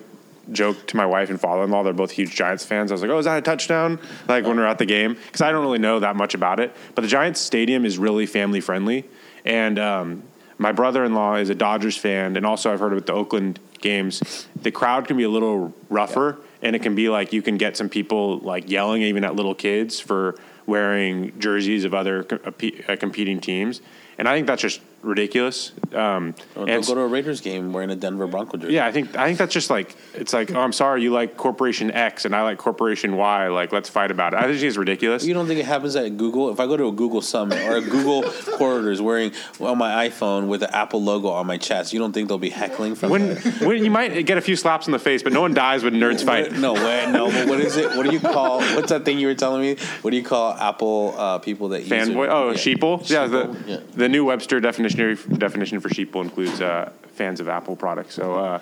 [0.52, 2.90] joke to my wife and father-in-law, they're both huge Giants fans.
[2.90, 5.40] I was like, "Oh, is that a touchdown?" Like when we're at the game, because
[5.40, 6.74] I don't really know that much about it.
[6.94, 9.04] But the Giants stadium is really family friendly,
[9.44, 10.22] and um,
[10.61, 14.70] my brother-in-law is a Dodgers fan, and also I've heard about the Oakland games, the
[14.70, 17.88] crowd can be a little rougher, and it can be like you can get some
[17.88, 20.36] people like yelling even at little kids for
[20.66, 23.80] wearing jerseys of other co- uh, uh, competing teams,
[24.20, 25.72] and I think that's just ridiculous.
[25.94, 28.74] Um, Or go to a Raiders game wearing a Denver Bronco jersey.
[28.74, 31.38] yeah, I think I think that's just like it's like oh I'm sorry you like
[31.38, 34.40] Corporation X and I like Corporation Y like let's fight about it.
[34.40, 35.24] I think it's ridiculous.
[35.24, 36.50] You don't think it happens at Google?
[36.50, 38.22] If I go to a Google Summit or a Google
[38.58, 42.28] Corridors wearing on my iPhone with the Apple logo on my chest, you don't think
[42.28, 43.62] they'll be heckling from When, that?
[43.62, 45.94] when you might get a few slaps in the face, but no one dies when
[45.94, 46.52] nerds fight.
[46.60, 47.30] No, wait, no.
[47.30, 47.96] But what is it?
[47.96, 48.58] What do you call?
[48.76, 49.76] What's that thing you were telling me?
[50.02, 52.54] What do you call Apple uh, people that use Fanboy, oh Yeah.
[52.56, 53.26] sheeple, yeah.
[53.26, 53.76] The yeah.
[53.94, 58.14] the new Webster definition definition for sheeple includes uh, fans of Apple products.
[58.14, 58.61] So uh,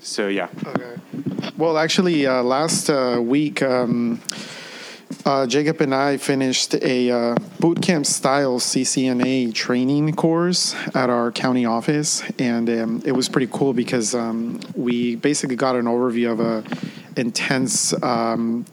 [0.00, 0.96] so yeah, Okay.
[1.56, 4.20] Well, actually, uh, last uh, week, um,
[5.24, 11.32] uh, Jacob and I finished a uh, boot camp style CCNA training course at our
[11.32, 16.30] county office, and um, it was pretty cool because um, we basically got an overview
[16.30, 16.64] of a
[17.18, 17.94] intense.
[18.02, 18.66] Um,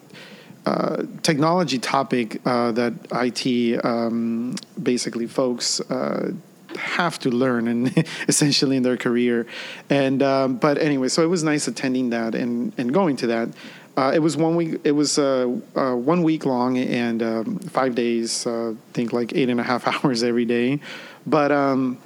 [0.65, 6.31] uh, technology topic uh, that IT um, basically folks uh,
[6.77, 9.45] have to learn and essentially in their career.
[9.89, 13.49] And um, but anyway, so it was nice attending that and and going to that.
[13.95, 14.79] Uh, it was one week.
[14.83, 18.47] It was uh, uh, one week long and um, five days.
[18.47, 20.79] I think like eight and a half hours every day.
[21.27, 21.99] But um,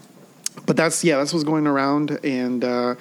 [0.65, 2.97] but that's yeah, that's what's going around and.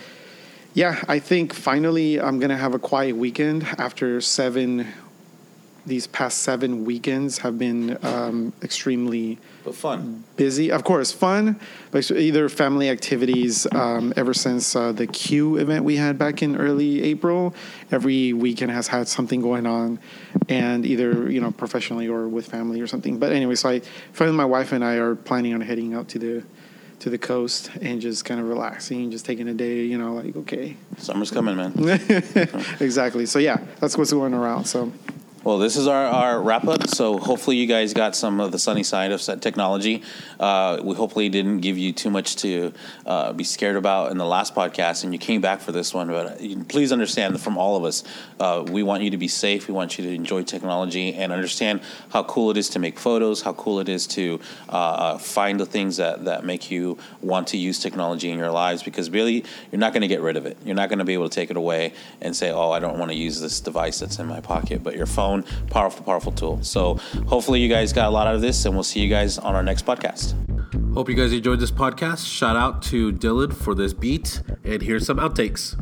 [0.75, 4.87] Yeah, I think finally I'm gonna have a quiet weekend after seven.
[5.87, 10.25] These past seven weekends have been um, extremely But fun.
[10.37, 10.73] busy.
[10.73, 11.61] Of course, fun,
[11.93, 13.67] but either family activities.
[13.73, 17.55] Um, ever since uh, the CUE event we had back in early April,
[17.93, 20.01] every weekend has had something going on,
[20.49, 23.19] and either you know professionally or with family or something.
[23.19, 23.81] But anyway, so I,
[24.13, 26.43] finally, my wife and I are planning on heading out to the
[26.99, 29.85] to the coast and just kind of relaxing, just taking a day.
[29.85, 31.73] You know, like okay, Summer's coming, man.
[32.81, 33.27] exactly.
[33.27, 34.65] So yeah, that's what's going around.
[34.65, 34.91] So
[35.47, 36.89] Well, this is our, our wrap up.
[36.89, 40.03] So hopefully you guys got some of the sunny side of technology.
[40.41, 42.73] Uh, we hopefully didn't give you too much to
[43.07, 46.09] uh, be scared about in the last podcast, and you came back for this one.
[46.09, 48.03] But please understand from all of us,
[48.41, 49.69] uh, we want you to be safe.
[49.69, 53.43] We want you to enjoy technology and understand how cool it is to make photos,
[53.43, 57.47] how cool it is to uh, uh, find the things that, that make you want
[57.49, 58.83] to use technology in your lives.
[58.83, 60.57] Because really, you're not going to get rid of it.
[60.65, 62.99] You're not going to be able to take it away and say, "Oh, I don't
[62.99, 65.36] want to use this device that's in my pocket." But your phone,
[65.71, 66.59] powerful, powerful tool.
[66.63, 66.95] So
[67.27, 69.55] hopefully you guys got a lot out of this, and we'll see you guys on
[69.55, 70.35] our next podcast.
[70.95, 72.27] Hope you guys enjoyed this podcast.
[72.27, 75.77] Shout out to Dylan for this beat, and here's some outtakes.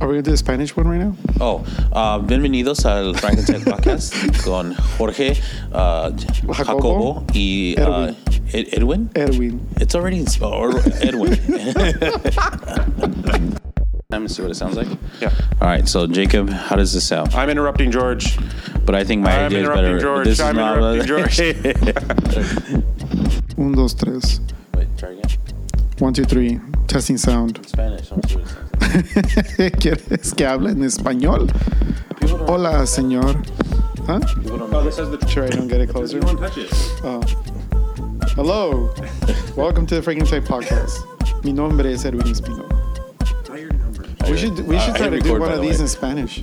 [0.00, 1.14] are we gonna do the Spanish one right now?
[1.40, 4.12] Oh, uh, bienvenidos al Frankentech Podcast
[4.44, 5.34] con Jorge,
[5.72, 8.12] uh, Jacobo, y uh,
[8.52, 9.10] Ed- Edwin.
[9.14, 9.66] Edwin.
[9.80, 10.44] It's already in sp-
[11.00, 11.38] Edwin.
[14.10, 14.88] Time to see what it sounds like.
[15.20, 15.30] Yeah.
[15.60, 15.86] All right.
[15.86, 17.34] So Jacob, how does this sound?
[17.34, 18.38] I'm interrupting George.
[18.86, 19.98] But I think my I'm idea is better.
[19.98, 20.24] George.
[20.24, 21.38] This is I'm not- interrupting George.
[23.58, 24.40] Un, dos, tres.
[24.74, 25.24] Wait, try again.
[25.98, 26.58] One, two, three.
[26.86, 27.60] Testing sound.
[27.66, 28.10] Spanish.
[28.10, 28.72] Let's see what it sounds
[29.58, 29.78] like.
[29.78, 31.50] ¿Quieres que hable en español
[32.48, 33.34] Hola, señor.
[34.06, 34.20] Huh?
[34.72, 35.18] Oh, this has the.
[35.28, 36.18] Sure, I don't get it closer.
[36.20, 36.70] touch it.
[37.04, 37.20] Oh.
[38.34, 38.88] Hello.
[39.54, 41.04] Welcome to the Freaking Type Podcast.
[41.44, 42.64] Mi nombre es Edwin Espino.
[44.30, 45.82] We should we should I try to record, do one of the these way.
[45.82, 46.42] in Spanish.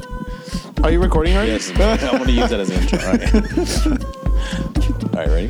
[0.84, 1.52] Are you recording already?
[1.52, 1.78] Yes, I'm
[2.18, 3.00] going to use that as an intro.
[3.06, 3.34] All right.
[5.14, 5.50] All right, ready?